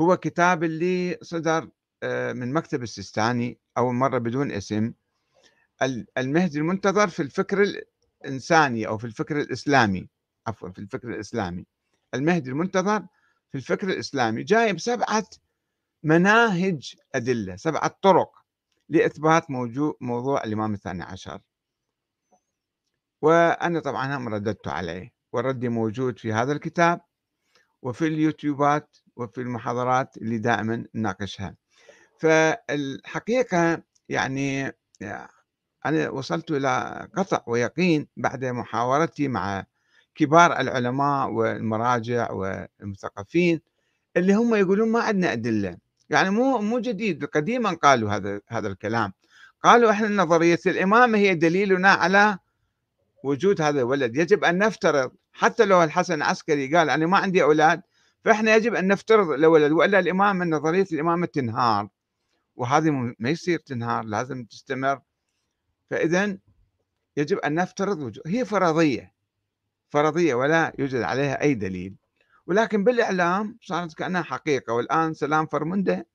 هو 0.00 0.16
كتاب 0.16 0.64
اللي 0.64 1.18
صدر 1.22 1.70
آه، 2.02 2.32
من 2.32 2.52
مكتب 2.52 2.82
السيستاني 2.82 3.58
أول 3.78 3.94
مرة 3.94 4.18
بدون 4.18 4.52
اسم 4.52 4.92
المهدي 6.18 6.58
المنتظر 6.58 7.08
في 7.08 7.22
الفكر 7.22 7.62
الإنساني 8.24 8.86
أو 8.86 8.98
في 8.98 9.04
الفكر 9.04 9.40
الإسلامي 9.40 10.08
عفوا 10.46 10.70
في 10.70 10.78
الفكر 10.78 11.08
الإسلامي. 11.08 11.66
المهدي 12.14 12.50
المنتظر 12.50 13.06
في 13.52 13.58
الفكر 13.58 13.88
الإسلامي 13.88 14.42
جايب 14.42 14.80
سبعة 14.80 15.26
مناهج 16.02 16.94
أدلة 17.14 17.56
سبعة 17.56 17.98
طرق 18.02 18.32
لإثبات 18.88 19.50
موضوع, 19.50 19.96
موضوع 20.00 20.44
الإمام 20.44 20.74
الثاني 20.74 21.02
عشر. 21.02 21.40
وأنا 23.22 23.80
طبعا 23.80 24.16
هم 24.16 24.28
رددت 24.28 24.68
عليه 24.68 25.12
وردي 25.32 25.68
موجود 25.68 26.18
في 26.18 26.32
هذا 26.32 26.52
الكتاب 26.52 27.00
وفي 27.82 28.06
اليوتيوبات 28.06 28.96
وفي 29.16 29.40
المحاضرات 29.40 30.16
اللي 30.16 30.38
دائما 30.38 30.84
نناقشها. 30.94 31.54
فالحقيقة 32.20 33.82
يعني 34.08 34.72
أنا 35.86 36.10
وصلت 36.10 36.50
إلى 36.50 37.08
قطع 37.16 37.42
ويقين 37.46 38.08
بعد 38.16 38.44
محاورتي 38.44 39.28
مع 39.28 39.64
كبار 40.14 40.60
العلماء 40.60 41.30
والمراجع 41.30 42.30
والمثقفين 42.32 43.60
اللي 44.16 44.34
هم 44.34 44.54
يقولون 44.54 44.92
ما 44.92 45.00
عندنا 45.00 45.32
أدلة. 45.32 45.78
يعني 46.10 46.30
مو 46.30 46.58
مو 46.58 46.78
جديد 46.78 47.24
قديما 47.24 47.70
قالوا 47.74 48.10
هذا 48.10 48.40
هذا 48.48 48.68
الكلام. 48.68 49.12
قالوا 49.62 49.90
إحنا 49.90 50.08
نظرية 50.08 50.58
الإمامة 50.66 51.18
هي 51.18 51.34
دليلنا 51.34 51.90
على 51.90 52.38
وجود 53.24 53.60
هذا 53.60 53.80
الولد. 53.80 54.16
يجب 54.16 54.44
أن 54.44 54.58
نفترض 54.58 55.12
حتى 55.32 55.64
لو 55.64 55.82
الحسن 55.82 56.14
العسكري 56.14 56.76
قال 56.76 56.90
أنا 56.90 57.06
ما 57.06 57.18
عندي 57.18 57.42
أولاد 57.42 57.82
فإحنا 58.24 58.54
يجب 58.56 58.74
أن 58.74 58.88
نفترض 58.88 59.30
الولد 59.30 59.72
وإلا 59.72 59.98
الإمامة 59.98 60.44
نظرية 60.44 60.86
الإمامة 60.92 61.26
تنهار. 61.26 61.88
وهذه 62.56 62.90
ما 63.18 63.30
يصير 63.30 63.58
تنهار 63.58 64.04
لازم 64.04 64.44
تستمر. 64.44 65.00
فإذا 65.90 66.38
يجب 67.16 67.38
أن 67.38 67.54
نفترض 67.54 67.98
وجود 67.98 68.22
هي 68.26 68.44
فرضية. 68.44 69.12
فرضية 69.90 70.34
ولا 70.34 70.72
يوجد 70.78 71.00
عليها 71.00 71.42
أي 71.42 71.54
دليل. 71.54 71.94
ولكن 72.46 72.84
بالإعلام 72.84 73.58
صارت 73.62 73.94
كأنها 73.94 74.22
حقيقة 74.22 74.72
والآن 74.72 75.14
سلام 75.14 75.46
فرمندة 75.46 76.06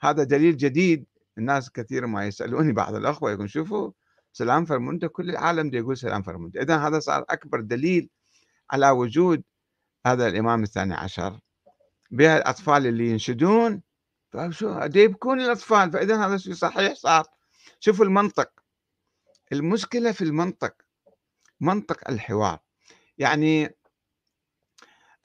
هذا 0.00 0.24
دليل 0.24 0.56
جديد. 0.56 1.06
الناس 1.38 1.70
كثير 1.70 2.06
ما 2.06 2.26
يسألوني 2.26 2.72
بعض 2.72 2.94
الأخوة 2.94 3.32
يقول 3.32 3.50
شوفوا 3.50 3.90
سلام 4.36 4.64
فرموندا 4.64 5.06
كل 5.06 5.30
العالم 5.30 5.70
دي 5.70 5.76
يقول 5.76 5.96
سلام 5.96 6.22
فرموندا 6.22 6.62
إذا 6.62 6.76
هذا 6.76 6.98
صار 6.98 7.24
أكبر 7.30 7.60
دليل 7.60 8.10
على 8.70 8.90
وجود 8.90 9.42
هذا 10.06 10.26
الإمام 10.28 10.62
الثاني 10.62 10.94
عشر 10.94 11.40
بها 12.10 12.38
الأطفال 12.38 12.86
اللي 12.86 13.10
ينشدون. 13.10 13.82
طيب 14.32 14.50
شو؟ 14.50 14.80
يبكون 14.94 15.40
الأطفال. 15.40 15.92
فإذا 15.92 16.26
هذا 16.26 16.36
شيء 16.36 16.54
صحيح 16.54 16.94
صار؟ 16.94 17.24
شوفوا 17.80 18.04
المنطق. 18.04 18.50
المشكلة 19.52 20.12
في 20.12 20.24
المنطق. 20.24 20.74
منطق 21.60 22.08
الحوار. 22.10 22.58
يعني 23.18 23.76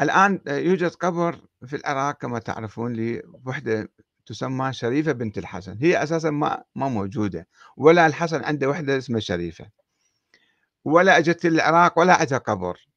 الآن 0.02 0.42
يوجد 0.48 0.92
قبر 0.92 1.40
في 1.66 1.76
العراق 1.76 2.18
كما 2.18 2.40
تعرفون 2.40 2.94
لوحدة 2.96 3.90
تسمى 4.30 4.74
شريفة 4.74 5.12
بنت 5.12 5.38
الحسن. 5.38 5.78
هي 5.82 6.04
أساسا 6.04 6.30
ما 6.30 6.64
ما 6.76 6.90
موجودة 6.90 7.48
ولا 7.78 8.08
الحسن 8.08 8.44
عنده 8.44 8.70
وحدة 8.70 8.98
اسمها 8.98 9.20
شريفة. 9.20 9.70
ولا 10.86 11.18
أجت 11.18 11.46
العراق 11.46 12.00
ولا 12.00 12.22
أجت 12.22 12.34
قبر. 12.34 12.88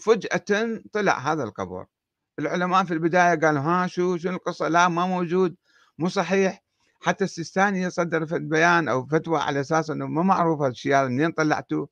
فجأة 0.00 0.80
طلع 0.92 1.18
هذا 1.32 1.44
القبر. 1.44 1.86
العلماء 2.38 2.84
في 2.84 2.94
البداية 2.94 3.40
قالوا 3.40 3.62
ها 3.62 3.86
شو 3.86 4.16
شو 4.16 4.28
القصة؟ 4.28 4.68
لا 4.68 4.88
ما 4.88 5.06
موجود 5.06 5.56
مو 5.98 6.08
صحيح. 6.08 6.62
حتى 7.00 7.24
السيستاني 7.24 7.90
صدر 7.90 8.38
بيان 8.38 8.88
أو 8.88 9.06
فتوى 9.06 9.38
على 9.40 9.60
أساس 9.60 9.90
أنه 9.90 10.06
ما 10.06 10.22
معروف 10.22 10.62
هالشيء 10.62 11.04
منين 11.08 11.32
طلعتوه؟ 11.32 11.88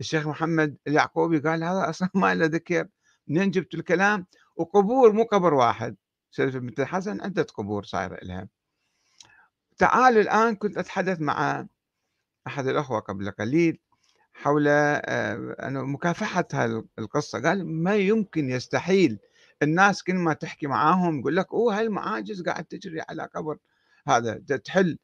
الشيخ 0.00 0.26
محمد 0.26 0.76
اليعقوبي 0.88 1.38
قال 1.38 1.64
هذا 1.64 1.90
أصلا 1.90 2.08
ما 2.22 2.34
له 2.34 2.46
ذكر. 2.46 2.88
منين 3.28 3.50
جبت 3.50 3.74
الكلام؟ 3.74 4.26
وقبور 4.56 5.12
مو 5.12 5.24
قبر 5.24 5.54
واحد. 5.54 5.96
شريف 6.36 6.56
بنت 6.56 6.80
الحسن 6.80 7.20
عدة 7.20 7.42
قبور 7.42 7.84
صايرة 7.84 8.18
لها 8.22 8.48
تعالوا 9.78 10.22
الآن 10.22 10.56
كنت 10.56 10.78
أتحدث 10.78 11.20
مع 11.20 11.66
أحد 12.46 12.66
الأخوة 12.66 13.00
قبل 13.00 13.30
قليل 13.30 13.80
حول 14.34 14.64
آه، 14.68 15.54
مكافحة 15.68 16.48
القصة. 16.98 17.42
قال 17.42 17.66
ما 17.66 17.94
يمكن 17.96 18.50
يستحيل. 18.50 19.18
الناس 19.62 20.02
كل 20.02 20.14
ما 20.14 20.32
تحكي 20.34 20.66
معاهم 20.66 21.20
يقول 21.20 21.36
لك 21.36 21.52
أوه 21.52 21.80
هالمعاجز 21.80 22.42
قاعد 22.42 22.64
تجري 22.64 23.00
على 23.08 23.28
قبر. 23.34 23.58
هذا 24.08 24.38
تحل. 24.38 24.98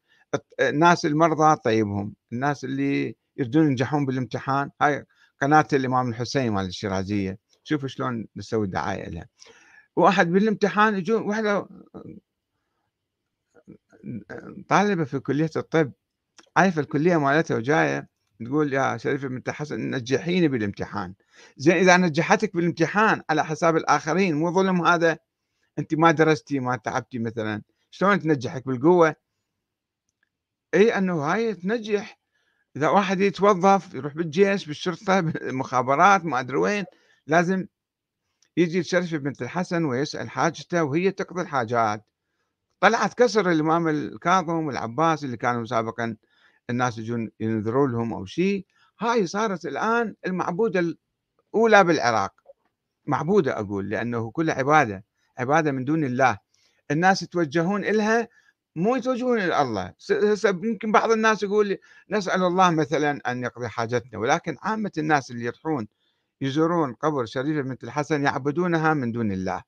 الناس 0.59 1.05
المرضى 1.05 1.55
طيبهم. 1.55 2.15
الناس 2.33 2.63
اللي 2.63 3.15
يريدون 3.37 3.67
ينجحون 3.67 4.05
بالامتحان. 4.05 4.71
هاي 4.81 5.05
قناة 5.41 5.67
الإمام 5.73 6.09
الحسين 6.09 6.51
مال 6.51 6.65
الشيرازية. 6.65 7.37
شوفوا 7.63 7.87
شلون 7.87 8.27
نسوي 8.35 8.67
دعاية 8.67 9.09
لها 9.09 9.27
واحد 9.95 10.31
بالامتحان 10.31 10.95
يجون 10.95 11.21
واحدة 11.21 11.67
طالبة 14.69 15.03
في 15.03 15.19
كلية 15.19 15.49
الطب 15.55 15.91
عارفة 16.57 16.81
الكلية 16.81 17.17
مالتها 17.17 17.57
وجاية 17.57 18.09
تقول 18.45 18.73
يا 18.73 18.97
شريفة 18.97 19.27
بنت 19.27 19.49
حسن 19.49 19.91
نجحيني 19.91 20.47
بالامتحان. 20.47 21.13
زين 21.57 21.75
إذا 21.75 21.97
نجحتك 21.97 22.55
بالامتحان 22.55 23.21
على 23.29 23.45
حساب 23.45 23.77
الآخرين 23.77 24.35
مو 24.35 24.51
ظلم 24.51 24.85
هذا؟ 24.85 25.17
أنت 25.79 25.93
ما 25.95 26.11
درستي 26.11 26.59
ما 26.59 26.75
تعبتي 26.75 27.19
مثلا. 27.19 27.61
شلون 27.91 28.19
تنجحك 28.19 28.67
بالقوة؟ 28.67 29.15
أي 30.73 30.97
أنه 30.97 31.13
هاي 31.13 31.53
تنجح. 31.53 32.19
إذا 32.75 32.89
واحد 32.89 33.19
يتوظف 33.19 33.93
يروح 33.93 34.13
بالجيش 34.13 34.65
بالشرطة 34.67 35.19
بالمخابرات 35.19 36.25
ما 36.25 36.39
أدري 36.39 36.57
وين 36.57 36.85
لازم 37.27 37.67
يجي 38.57 38.79
الشرف 38.79 39.15
بنت 39.15 39.41
الحسن 39.41 39.85
ويسأل 39.85 40.29
حاجته 40.29 40.83
وهي 40.83 41.11
تقضي 41.11 41.41
الحاجات. 41.41 42.05
طلعت 42.79 43.13
كسر 43.13 43.51
الإمام 43.51 43.87
الكاظم 43.87 44.65
والعباس 44.67 45.23
اللي 45.23 45.37
كانوا 45.37 45.65
سابقا 45.65 46.15
الناس 46.69 46.97
يجون 46.97 47.29
ينذروا 47.39 47.87
لهم 47.87 48.13
أو 48.13 48.25
شيء. 48.25 48.65
هاي 48.99 49.27
صارت 49.27 49.65
الآن 49.65 50.15
المعبودة 50.25 50.79
الأولى 51.53 51.83
بالعراق. 51.83 52.33
معبودة 53.05 53.59
أقول 53.59 53.89
لأنه 53.89 54.31
كلها 54.31 54.55
عبادة 54.55 55.03
عبادة 55.37 55.71
من 55.71 55.85
دون 55.85 56.03
الله. 56.03 56.37
الناس 56.91 57.21
يتوجهون 57.21 57.85
إلها 57.85 58.27
مو 58.75 58.95
يتوجهون 58.95 59.39
إلى 59.39 59.61
الله. 59.61 59.93
يمكن 60.45 60.91
بعض 60.91 61.11
الناس 61.11 61.43
يقول 61.43 61.77
نسأل 62.09 62.43
الله 62.43 62.71
مثلا 62.71 63.31
أن 63.31 63.43
يقضي 63.43 63.67
حاجتنا. 63.67 64.19
ولكن 64.19 64.57
عامة 64.61 64.91
الناس 64.97 65.31
اللي 65.31 65.45
يروحون 65.45 65.87
يزورون 66.41 66.93
قبر 66.93 67.25
شريفة 67.25 67.61
بنت 67.61 67.83
الحسن 67.83 68.23
يعبدونها 68.23 68.93
من 68.93 69.11
دون 69.11 69.31
الله. 69.31 69.63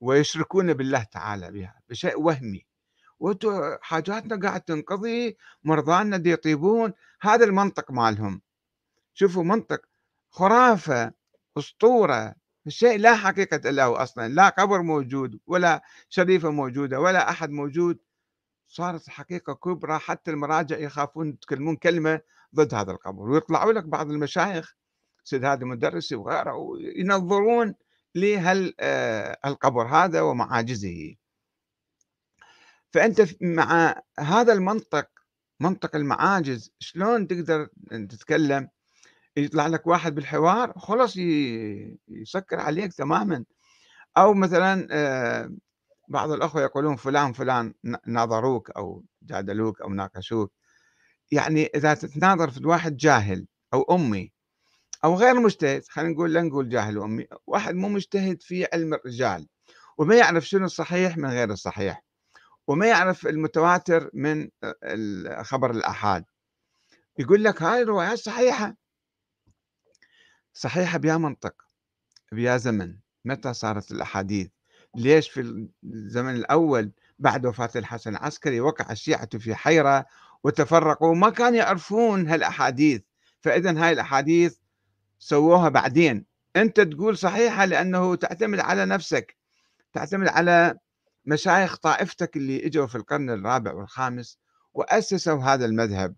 ويشركون 0.00 0.74
بالله 0.74 1.02
تعالى 1.02 1.50
بها 1.50 1.80
بشيء 1.88 2.20
وهمي. 2.20 2.66
وأنتم 3.18 3.76
حاجاتنا 3.82 4.48
قاعد 4.48 4.60
تنقضي 4.60 5.36
مرضانا 5.64 6.16
دي 6.16 6.30
يطيبون 6.30 6.92
هذا 7.20 7.44
المنطق 7.44 7.90
مالهم. 7.90 8.42
شوفوا 9.14 9.44
منطق 9.44 9.80
خرافة 10.30 11.12
أسطورة 11.58 12.34
الشيء 12.66 12.98
لا 12.98 13.16
حقيقة 13.16 13.70
له 13.70 14.02
أصلا. 14.02 14.28
لا 14.28 14.48
قبر 14.48 14.82
موجود 14.82 15.40
ولا 15.46 15.82
شريفة 16.08 16.50
موجودة 16.50 17.00
ولا 17.00 17.30
أحد 17.30 17.50
موجود. 17.50 17.98
صارت 18.68 19.10
حقيقة 19.10 19.54
كبرى 19.54 19.98
حتى 19.98 20.30
المراجع 20.30 20.78
يخافون 20.78 21.28
يتكلمون 21.28 21.76
كلمة 21.76 22.20
ضد 22.54 22.74
هذا 22.74 22.92
القبر 22.92 23.22
ويطلعوا 23.22 23.72
لك 23.72 23.84
بعض 23.84 24.10
المشايخ 24.10 24.76
سيد 25.26 25.44
هذا 25.44 25.62
المدرس 25.62 26.12
وغيره 26.12 26.56
ينظرون 26.96 27.74
لهالقبر 28.14 29.86
هذا 29.86 30.20
ومعاجزه. 30.20 31.14
فأنت 32.92 33.42
مع 33.42 34.02
هذا 34.18 34.52
المنطق 34.52 35.08
منطق 35.60 35.96
المعاجز 35.96 36.70
شلون 36.78 37.26
تقدر 37.26 37.68
تتكلم؟ 37.90 38.68
يطلع 39.36 39.66
لك 39.66 39.86
واحد 39.86 40.14
بالحوار 40.14 40.72
خلص 40.78 41.16
يسكر 42.08 42.60
عليك 42.60 42.92
تماما. 42.94 43.44
أو 44.16 44.34
مثلا 44.34 44.88
آه، 44.90 45.50
بعض 46.08 46.30
الأخوة 46.30 46.62
يقولون 46.62 46.96
فلان 46.96 47.32
فلان 47.32 47.74
ناظروك 48.06 48.70
أو 48.70 49.04
جادلوك 49.22 49.80
أو 49.82 49.88
ناقشوك. 49.94 50.52
يعني 51.32 51.66
إذا 51.66 51.94
تتناظر 51.94 52.50
في 52.50 52.66
واحد 52.66 52.96
جاهل 52.96 53.46
أو 53.74 53.82
أمي 53.82 54.35
أو 55.06 55.14
غير 55.14 55.40
مجتهد 55.40 55.84
خلينا 55.88 56.12
نقول 56.12 56.32
لا 56.32 56.42
نقول 56.42 56.68
جاهل 56.68 56.98
وأمي 56.98 57.26
واحد 57.46 57.74
مو 57.74 57.88
مجتهد 57.88 58.42
في 58.42 58.66
علم 58.72 58.94
الرجال 58.94 59.48
وما 59.98 60.16
يعرف 60.16 60.44
شنو 60.44 60.64
الصحيح 60.64 61.16
من 61.16 61.28
غير 61.28 61.50
الصحيح 61.50 62.04
وما 62.66 62.86
يعرف 62.86 63.26
المتواتر 63.26 64.10
من 64.14 64.48
خبر 65.42 65.70
الآحاد. 65.70 66.24
يقول 67.18 67.44
لك 67.44 67.62
هاي 67.62 67.82
الروايات 67.82 68.18
صحيحة. 68.18 68.76
صحيحة 70.52 70.98
بيا 70.98 71.16
منطق 71.16 71.54
بيا 72.32 72.56
زمن. 72.56 72.96
متى 73.24 73.54
صارت 73.54 73.92
الأحاديث؟ 73.92 74.48
ليش 74.96 75.30
في 75.30 75.68
الزمن 75.84 76.34
الأول 76.34 76.92
بعد 77.18 77.46
وفاة 77.46 77.70
الحسن 77.76 78.10
العسكري 78.10 78.60
وقع 78.60 78.92
الشيعة 78.92 79.38
في 79.38 79.54
حيرة 79.54 80.06
وتفرقوا؟ 80.44 81.14
ما 81.14 81.30
كانوا 81.30 81.58
يعرفون 81.58 82.28
هالأحاديث. 82.28 83.02
فإذا 83.40 83.84
هاي 83.84 83.92
الأحاديث 83.92 84.56
سووها 85.18 85.68
بعدين. 85.68 86.26
أنت 86.56 86.80
تقول 86.80 87.18
صحيحة 87.18 87.64
لأنه 87.64 88.14
تعتمد 88.14 88.58
على 88.60 88.86
نفسك 88.86 89.36
تعتمد 89.92 90.28
على 90.28 90.78
مشايخ 91.24 91.76
طائفتك 91.76 92.36
اللي 92.36 92.66
إجوا 92.66 92.86
في 92.86 92.94
القرن 92.94 93.30
الرابع 93.30 93.72
والخامس 93.72 94.38
وأسسوا 94.74 95.42
هذا 95.42 95.64
المذهب 95.66 96.16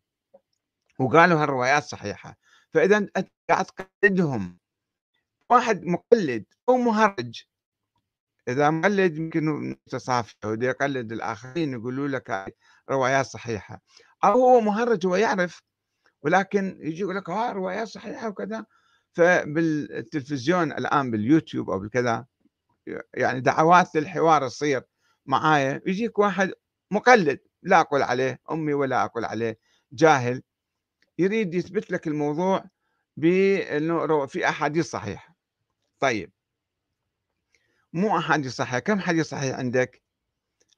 وقالوا 0.99 1.43
هالروايات 1.43 1.83
صحيحة. 1.83 2.37
فإذا 2.71 2.97
أنت 2.97 3.29
قاعد 3.51 3.65
تقلدهم. 3.65 4.59
واحد 5.51 5.85
مقلد 5.85 6.45
أو 6.69 6.77
مهرج 6.77 7.43
إذا 8.49 8.71
مقلد 8.71 9.17
يمكن 9.17 9.77
ودي 10.45 10.67
يقلد 10.67 11.13
الآخرين 11.13 11.73
يقولوا 11.73 12.09
لك 12.09 12.55
روايات 12.91 13.27
صحيحة. 13.27 13.81
أو 14.25 14.33
هو 14.33 14.61
مهرج 14.61 15.07
هو 15.07 15.17
يعرف 15.17 15.63
ولكن 16.23 16.79
يجي 16.81 17.01
يقول 17.01 17.17
لك 17.17 17.31
ها 17.31 17.53
روايات 17.53 17.89
صحيحة 17.89 18.29
وكذا. 18.29 18.65
فبالتلفزيون 19.13 20.73
الآن 20.73 21.11
باليوتيوب 21.11 21.71
أو 21.71 21.79
بالكذا 21.79 22.27
يعني 23.15 23.41
دعوات 23.41 23.95
للحوار 23.95 24.49
تصير 24.49 24.83
معايا. 25.27 25.83
يجيك 25.87 26.19
واحد 26.19 26.53
مقلد 26.91 27.41
لا 27.63 27.81
أقول 27.81 28.03
عليه 28.03 28.41
أمي 28.51 28.75
ولا 28.75 29.05
أقول 29.05 29.25
عليه 29.25 29.59
جاهل 29.93 30.43
يريد 31.19 31.55
يثبت 31.55 31.91
لك 31.91 32.07
الموضوع 32.07 32.65
بأنه 33.17 34.27
في 34.27 34.49
أحاديث 34.49 34.91
صحيحة. 34.91 35.37
طيب. 36.01 36.33
مو 37.93 38.19
أحاديث 38.19 38.53
صحيحة 38.53 38.79
كم 38.79 39.01
حديث 39.01 39.27
صحيح 39.27 39.59
عندك؟ 39.59 40.03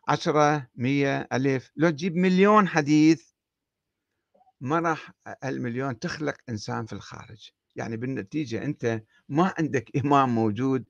عشرة 0.09 0.69
مية 0.77 1.29
ألف. 1.33 1.71
لو 1.77 1.91
تجيب 1.91 2.17
مليون 2.17 2.69
حديث 2.69 3.31
ما 4.61 4.81
راح 4.81 5.13
المليون 5.45 5.99
تخلق 5.99 6.37
إنسان 6.49 6.87
في 6.87 6.93
الخارج. 6.93 7.51
يعني 7.77 7.97
بالنتيجة 7.97 8.65
أنت 8.65 9.03
ما 9.29 9.55
عندك 9.59 9.91
إمام 10.05 10.35
موجود 10.35 10.85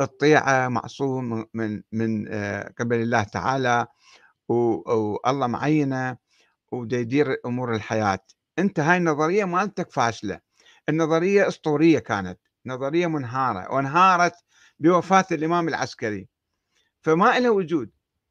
الطيعة 0.00 0.68
معصوم 0.68 1.46
من 1.54 1.82
من 1.92 2.28
آه، 2.28 2.74
قبل 2.78 2.96
الله 3.02 3.22
تعالى 3.22 3.86
والله 4.48 5.46
معينة 5.46 6.16
ويدير 6.72 7.36
أمور 7.46 7.74
الحياة. 7.74 8.18
أنت 8.58 8.80
هاي 8.80 8.96
النظرية 8.96 9.44
مالتك 9.44 9.92
فاشلة. 9.92 10.40
النظرية 10.88 11.48
أسطورية 11.48 11.98
كانت 11.98 12.40
نظرية 12.66 13.06
منهارة 13.06 13.74
وانهارت 13.74 14.34
بوفاة 14.80 15.26
الإمام 15.32 15.68
العسكري. 15.68 16.28
فما 17.02 17.40
لها 17.40 17.50
وجود. 17.50 17.90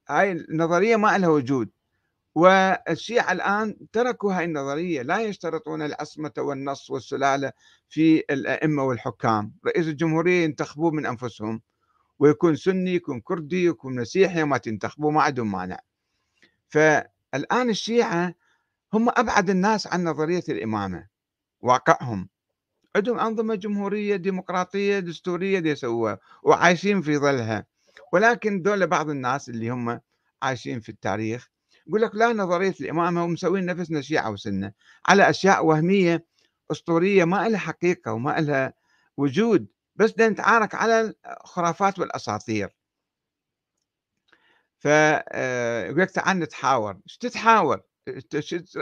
هاي 0.09 0.31
النظرية 0.31 0.95
ما 0.95 1.17
لها 1.17 1.29
وجود. 1.29 1.69
والشيعة 2.37 3.31
الآن 3.31 3.77
تركوا 3.91 4.33
هاي 4.33 4.45
النظرية 4.45 5.01
لا 5.01 5.21
يشترطون 5.21 5.81
العصمة 5.81 6.31
والنص 6.37 6.91
والسلالة 6.91 7.51
في 7.89 8.23
الأئمة 8.29 8.83
والحكام. 8.83 9.53
رئيس 9.67 9.87
الجمهورية 9.87 10.43
ينتخبوه 10.43 10.91
من 10.91 11.05
أنفسهم 11.05 11.61
ويكون 12.19 12.55
سني 12.55 12.93
يكون 12.95 13.21
كردي 13.21 13.65
يكون 13.65 13.95
مسيحي 13.95 14.43
ما 14.43 14.57
تنتخبوه 14.57 15.11
ما 15.11 15.21
عندهم 15.21 15.51
مانع. 15.51 15.79
فالآن 16.69 17.69
الشيعة 17.69 18.33
هم 18.93 19.09
أبعد 19.09 19.49
الناس 19.49 19.87
عن 19.87 20.03
نظرية 20.03 20.43
الإمامة 20.49 21.07
واقعهم. 21.61 22.29
عندهم 22.95 23.19
أنظمة 23.19 23.55
جمهورية 23.55 24.15
ديمقراطية 24.15 24.99
دستورية 24.99 25.59
دي 25.59 25.69
يسووها 25.69 26.19
وعايشين 26.43 27.01
في 27.01 27.17
ظلها. 27.17 27.65
ولكن 28.13 28.61
دول 28.61 28.87
بعض 28.87 29.09
الناس 29.09 29.49
اللي 29.49 29.69
هم 29.69 29.99
عايشين 30.41 30.79
في 30.79 30.89
التاريخ 30.89 31.56
يقول 31.87 32.01
لك 32.01 32.15
لا 32.15 32.33
نظرية 32.33 32.75
الامامه 32.81 33.23
ومسوين 33.23 33.65
نفسنا 33.65 34.01
شيعة 34.01 34.31
وسنة 34.31 34.71
على 35.07 35.29
أشياء 35.29 35.65
وهمية 35.65 36.25
أسطورية 36.71 37.25
ما 37.25 37.49
لها 37.49 37.59
حقيقة 37.59 38.13
وما 38.13 38.39
لها 38.39 38.73
وجود 39.17 39.67
بس 39.95 40.13
نتعارك 40.19 40.75
على 40.75 41.13
الخرافات 41.43 41.99
والأساطير. 41.99 42.75
ف 44.79 44.87
آه، 44.87 45.85
يقول 45.85 46.01
لك 46.01 46.11
تعال 46.11 46.39
نتحاور. 46.39 46.97
إيش 47.07 47.17
تتحاور؟ 47.17 47.81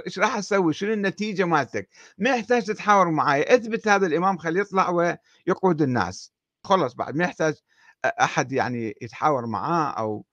إيش 0.05 0.19
راح 0.19 0.39
تسوي؟ 0.39 0.73
شنو 0.73 0.93
النتيجة 0.93 1.43
مالتك؟ 1.45 1.89
ما 2.17 2.29
يحتاج 2.35 2.63
تتحاور 2.65 3.11
معي 3.11 3.55
اثبت 3.55 3.87
هذا 3.87 4.07
الإمام 4.07 4.37
خليه 4.37 4.61
يطلع 4.61 4.89
ويقود 4.89 5.81
الناس. 5.81 6.33
خلص 6.63 6.93
بعد 6.93 7.15
ما 7.15 7.23
يحتاج 7.23 7.55
أحد 8.05 8.51
يعني 8.51 8.95
يتحاور 9.01 9.45
معاه 9.45 9.91
أو 9.91 10.25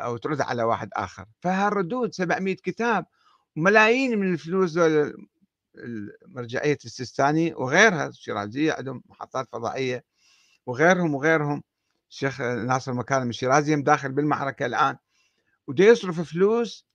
أو 0.00 0.16
ترد 0.16 0.40
على 0.40 0.62
واحد 0.62 0.88
آخر. 0.92 1.26
فهالردود 1.40 2.14
700 2.14 2.56
كتاب 2.56 3.06
وملايين 3.56 4.18
من 4.18 4.32
الفلوس 4.32 4.78
مرجعيه 6.26 6.78
السيستاني 6.84 7.54
وغيرها 7.54 8.06
الشيرازية 8.06 8.72
عندهم 8.72 9.02
محطات 9.06 9.48
فضائية 9.52 10.04
وغيرهم 10.66 11.14
وغيرهم. 11.14 11.62
الشيخ 12.10 12.40
ناصر 12.40 12.92
مكارم 12.92 13.28
الشيرازي 13.28 13.82
داخل 13.82 14.12
بالمعركة 14.12 14.66
الآن 14.66 14.96
وده 15.66 15.84
يصرف 15.84 16.20
فلوس 16.20 16.86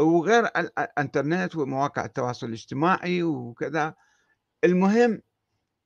وغير 0.00 0.46
الإنترنت 0.46 1.56
ومواقع 1.56 2.04
التواصل 2.04 2.46
الاجتماعي 2.46 3.22
وكذا. 3.22 3.94
المهم 4.64 5.22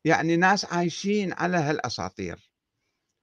يعني 0.05 0.37
ناس 0.37 0.65
عايشين 0.65 1.33
على 1.33 1.57
هالأساطير 1.57 2.51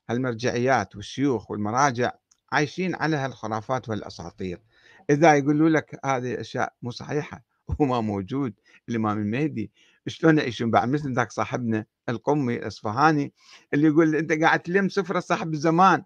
هالمرجعيات 0.09 0.95
والشيوخ 0.95 1.51
والمراجع. 1.51 2.11
عايشين 2.55 2.95
على 2.95 3.15
هالخرافات 3.15 3.89
والأساطير. 3.89 4.61
إذا 5.09 5.35
يقولوا 5.35 5.69
لك 5.69 5.99
هذه 6.05 6.33
الاشياء 6.33 6.73
مو 6.81 6.91
صحيحة 6.91 7.43
وما 7.79 8.01
موجود 8.01 8.53
الإمام 8.89 9.17
المهدي 9.17 9.71
شلون 10.07 10.37
يعيشون؟ 10.37 10.71
بعد 10.71 10.89
مثل 10.89 11.13
ذاك 11.13 11.31
صاحبنا 11.31 11.85
القمي 12.09 12.55
الإصفهاني 12.55 13.33
اللي 13.73 13.87
يقول 13.87 14.15
أنت 14.15 14.31
قاعد 14.31 14.59
تلم 14.59 14.89
سفره 14.89 15.19
صاحب 15.19 15.53
الزمان. 15.53 16.03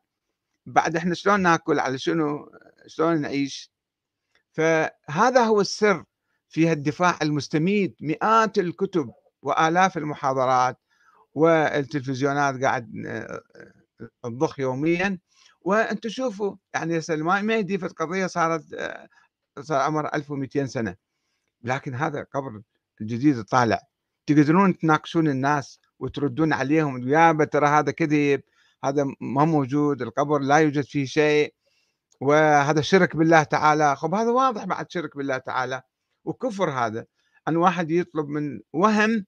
بعد 0.66 0.96
إحنا 0.96 1.14
شلون 1.16 1.42
ناكل؟ 1.42 1.80
على 1.80 1.98
شنو؟ 1.98 2.52
شلون 2.88 3.22
نعيش؟ 3.22 3.72
فهذا 4.52 5.44
هو 5.44 5.62
السر 5.62 6.04
في 6.50 6.72
الدفاع 6.72 7.18
المستميت. 7.22 7.96
مئات 8.02 8.58
الكتب 8.58 9.12
وآلاف 9.42 9.98
المحاضرات 9.98 10.78
والتلفزيونات 11.34 12.64
قاعد 12.64 12.92
تضخ 14.24 14.60
يوميا. 14.60 15.20
وأنتم 15.62 16.10
شوفوا 16.10 16.56
يعني 16.74 17.02
سلمان 17.02 17.46
مهدي 17.46 17.78
في 17.78 17.86
القضية 17.86 18.28
صارت 18.28 18.64
صار 19.60 19.82
عمر 19.82 20.14
1200 20.14 20.66
سنة. 20.66 20.96
لكن 21.64 21.96
هذا 21.96 22.26
قبر 22.34 22.62
الجديد 23.02 23.44
طالع. 23.44 23.82
تقدرون 24.28 24.78
تناقشون 24.78 25.28
الناس 25.28 25.80
وتردون 26.00 26.54
عليهم 26.54 27.10
يا 27.10 27.34
ترى 27.52 27.68
هذا 27.68 27.92
كذب 27.92 28.42
هذا 28.84 29.06
ما 29.22 29.46
موجود 29.46 30.02
القبر 30.02 30.40
لا 30.40 30.58
يوجد 30.58 30.84
فيه 30.84 31.06
شيء 31.06 31.54
وهذا 32.22 32.82
شرك 32.82 33.16
بالله 33.16 33.44
تعالى. 33.44 33.96
خب 33.96 34.14
هذا 34.14 34.32
واضح 34.32 34.66
بعد 34.66 34.92
شرك 34.92 35.18
بالله 35.18 35.38
تعالى. 35.38 35.82
وكفر 36.26 36.70
هذا 36.70 37.06
أن 37.48 37.58
واحد 37.58 37.92
يطلب 37.92 38.28
من 38.28 38.62
وهم 38.74 39.26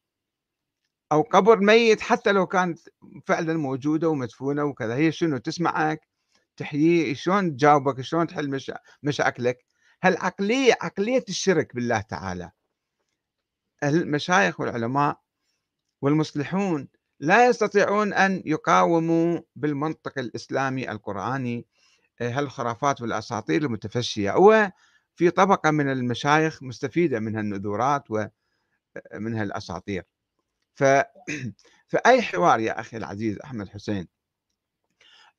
أو 1.11 1.21
قبر 1.21 1.59
ميت 1.59 2.01
حتى 2.01 2.31
لو 2.31 2.47
كانت 2.47 2.79
فعلا 3.25 3.53
موجودة 3.53 4.09
ومدفونة 4.09 4.63
وكذا. 4.63 4.95
هي 4.95 5.11
شنو؟ 5.11 5.37
تسمعك؟ 5.37 6.10
تحييه 6.57 7.13
شلون 7.13 7.51
تجاوبك؟ 7.57 8.01
شلون 8.01 8.27
تحل 8.27 8.59
مشاكلك؟ 9.03 9.65
هالعقلية 10.03 10.77
عقلية 10.81 11.23
الشرك 11.29 11.75
بالله 11.75 12.01
تعالى. 12.01 12.51
المشايخ 13.83 14.59
والعلماء 14.59 15.19
والمصلحون 16.01 16.87
لا 17.19 17.45
يستطيعون 17.47 18.13
أن 18.13 18.43
يقاوموا 18.45 19.39
بالمنطق 19.55 20.19
الإسلامي 20.19 20.91
القرآني 20.91 21.65
آه، 22.21 22.29
هالخرافات 22.29 23.01
والأساطير 23.01 23.61
المتفشية. 23.61 24.31
وفي 24.31 25.29
طبقة 25.35 25.71
من 25.71 25.91
المشايخ 25.91 26.63
مستفيدة 26.63 27.19
من 27.19 27.35
هالنذورات 27.35 28.03
ومن 28.11 29.35
هالأساطير. 29.35 30.03
ف... 30.75 30.83
فأي 31.91 32.21
حوار 32.21 32.59
يا 32.59 32.79
أخي 32.79 32.97
العزيز 32.97 33.39
أحمد 33.39 33.69
حسين. 33.69 34.20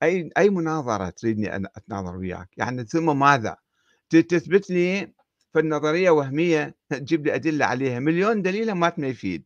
أي 0.03 0.31
أي 0.39 0.51
مناظرة 0.51 1.11
تريدني 1.11 1.57
أن 1.57 1.67
أتناظر 1.77 2.17
وياك؟ 2.17 2.49
يعني 2.59 2.85
ثم 2.85 3.19
ماذا؟ 3.19 3.57
تثبت 4.11 4.71
لي 4.71 5.13
فالنظرية 5.55 6.11
وهمية 6.11 6.75
تجيب 6.91 7.27
لي 7.27 7.35
أدلة 7.35 7.67
عليها. 7.67 7.99
مليون 8.01 8.43
دليل 8.43 8.73
ما 8.73 8.93
يفيد 8.99 9.45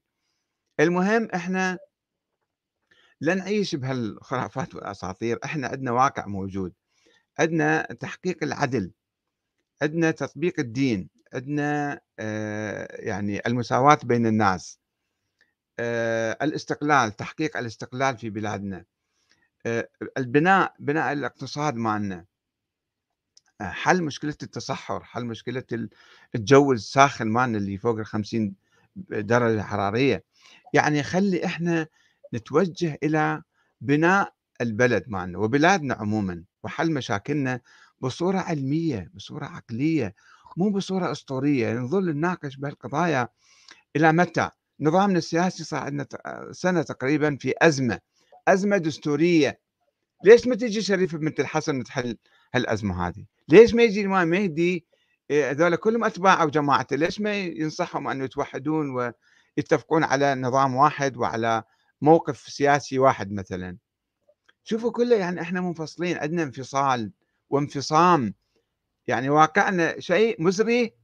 المهم 0.81 1.29
إحنا 1.35 1.79
لا 3.21 3.35
نعيش 3.35 3.75
بهالخرافات 3.75 4.75
والأساطير. 4.75 5.39
إحنا 5.45 5.69
عندنا 5.69 5.93
واقع 5.93 6.27
موجود. 6.27 6.73
عندنا 7.39 7.83
تحقيق 7.83 8.39
العدل. 8.43 8.93
عندنا 9.83 10.11
تطبيق 10.11 10.61
الدين. 10.61 11.11
عندنا 11.35 12.01
آه، 12.19 12.97
يعني 13.03 13.41
المساواة 13.47 13.99
بين 14.05 14.27
الناس. 14.27 14.81
آه، 15.79 16.39
الاستقلال 16.43 17.13
تحقيق 17.17 17.57
الاستقلال 17.57 18.19
في 18.19 18.31
بلادنا. 18.31 18.85
البناء 20.19 20.75
بناء 20.79 21.13
الاقتصاد 21.13 21.75
مالنا. 21.77 22.25
حل 23.61 24.03
مشكلة 24.03 24.35
التصحر 24.43 25.05
حل 25.05 25.25
مشكلة 25.27 25.65
الجو 26.35 26.73
الساخن 26.73 27.29
مالنا 27.29 27.59
اللي 27.59 27.79
فوق 27.79 27.99
ال 27.99 28.07
50 28.07 28.55
درجة 29.11 29.63
حرارية. 29.63 30.25
يعني 30.75 31.03
خلي 31.03 31.45
إحنا 31.45 31.87
نتوجه 32.35 32.99
إلى 33.03 33.43
بناء 33.81 34.33
البلد 34.61 35.05
مالنا 35.09 35.39
وبلادنا 35.39 35.95
عموما 35.95 36.45
وحل 36.65 36.93
مشاكلنا 36.93 37.61
بصورة 38.01 38.39
علمية 38.39 39.11
بصورة 39.15 39.45
عقلية 39.47 40.15
مو 40.57 40.71
بصورة 40.71 41.11
أسطورية. 41.13 41.75
نظل 41.75 42.13
نناقش 42.17 42.57
بهالقضايا 42.57 43.29
إلى 43.97 44.13
متى؟ 44.13 44.51
نظامنا 44.81 45.19
السياسي 45.19 45.65
صار 45.65 45.81
عندنا 45.83 46.07
سنة 46.53 46.83
تقريبا 46.83 47.37
في 47.41 47.55
أزمة. 47.63 48.01
أزمة 48.49 48.77
دستورية. 48.77 49.61
ليش 50.25 50.47
ما 50.47 50.55
تجي 50.55 50.83
شريف 50.83 51.17
بنت 51.17 51.41
الحسن 51.41 51.85
تحل 51.85 52.17
هالأزمة 52.55 53.09
هذه؟ 53.09 53.25
ليش 53.49 53.75
ما 53.75 53.83
يجي 53.83 54.01
الإمام 54.01 54.29
مهدي 54.29 54.87
إيه، 55.31 55.51
هذول 55.51 55.77
كلهم 55.77 56.05
أتباعه 56.05 56.45
وجماعته 56.45 56.97
ليش 56.97 57.21
ما 57.21 57.37
ينصحهم 57.37 58.09
أن 58.09 58.25
يتوحدون 58.25 59.13
ويتفقون 59.59 60.05
على 60.05 60.35
نظام 60.35 60.75
واحد 60.77 61.17
وعلى 61.17 61.63
موقف 62.01 62.39
سياسي 62.39 62.99
واحد 62.99 63.33
مثلا؟ 63.33 63.77
شوفوا 64.65 64.93
كله 64.93 65.17
يعني 65.17 65.41
إحنا 65.41 65.61
منفصلين 65.61 66.17
عندنا 66.19 66.43
انفصال 66.43 67.13
وانفصام. 67.51 68.35
يعني 69.07 69.29
واقعنا 69.31 70.01
شيء 70.01 70.43
مزري 70.43 70.95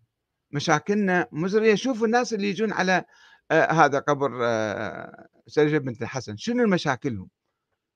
مشاكلنا 0.51 1.28
مزرية. 1.32 1.74
شوفوا 1.74 2.07
الناس 2.07 2.34
اللي 2.34 2.49
يجون 2.49 2.72
على 2.72 3.05
آه 3.51 3.72
هذا 3.72 3.99
قبر 3.99 4.38
آه 4.43 5.28
سرجة 5.47 5.78
بنت 5.78 6.03
الحسن 6.03 6.36
شنو 6.36 6.66
مشاكلهم 6.66 7.28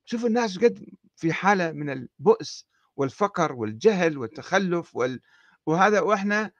شوفوا 0.05 0.29
الناس 0.29 0.59
قد 0.59 0.87
في 1.17 1.33
حالة 1.33 1.73
من 1.73 1.91
البؤس 1.91 2.67
والفقر 2.97 3.53
والجهل 3.53 4.19
والتخلف 4.19 4.97
وال... 4.97 5.21
وهذا 5.67 6.01
وإحنا 6.01 6.51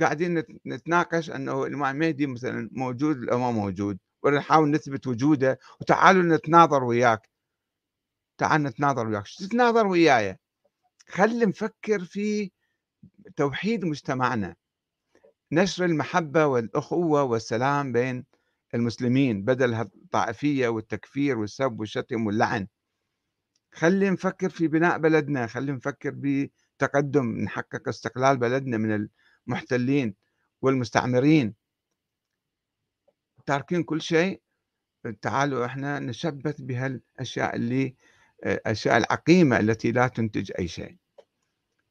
قاعدين 0.00 0.42
نتناقش 0.66 1.30
إنه 1.30 1.66
الإمام 1.66 1.96
المهدي 1.96 2.26
مثلا 2.26 2.70
موجود 2.72 3.28
أو 3.28 3.38
ما 3.38 3.50
موجود 3.50 3.98
ونحاول 4.22 4.70
نثبت 4.70 5.06
وجوده 5.06 5.58
وتعالوا 5.80 6.36
نتناظر 6.36 6.84
وياك. 6.84 7.28
تعال 8.38 8.62
نتناظر 8.62 9.06
وياك. 9.06 9.24
تتناظر 9.38 9.86
وياي؟ 9.86 10.38
خلي 11.08 11.46
نفكر 11.46 12.04
في 12.04 12.50
توحيد 13.36 13.84
مجتمعنا. 13.84 14.56
نشر 15.52 15.84
المحبة 15.84 16.46
والأخوة 16.46 17.22
والسلام 17.22 17.92
بين 17.92 18.24
المسلمين 18.74 19.44
بدل 19.44 19.74
الطائفية 19.74 20.68
والتكفير 20.68 21.38
والسب 21.38 21.80
والشتم 21.80 22.26
واللعن. 22.26 22.68
خلي 23.74 24.10
نفكر 24.10 24.48
في 24.48 24.68
بناء 24.68 24.98
بلدنا 24.98 25.46
خلي 25.46 25.72
نفكر 25.72 26.12
بتقدم 26.14 27.26
نحقق 27.26 27.88
استقلال 27.88 28.36
بلدنا 28.36 28.76
من 28.76 29.08
المحتلين 29.46 30.14
والمستعمرين. 30.62 31.54
تاركين 33.46 33.82
كل 33.82 34.00
شيء. 34.00 34.42
تعالوا 35.22 35.66
إحنا 35.66 35.98
نشبث 35.98 36.60
بهالأشياء 36.60 37.56
اللي 37.56 37.94
الأشياء 38.46 38.96
العقيمة 38.96 39.58
التي 39.58 39.92
لا 39.92 40.08
تنتج 40.08 40.52
أي 40.58 40.68
شيء. 40.68 40.96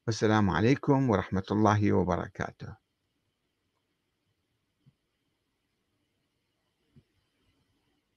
والسلام 0.07 0.49
عليكم 0.49 1.09
ورحمة 1.09 1.43
الله 1.51 1.93
وبركاته. 1.93 2.80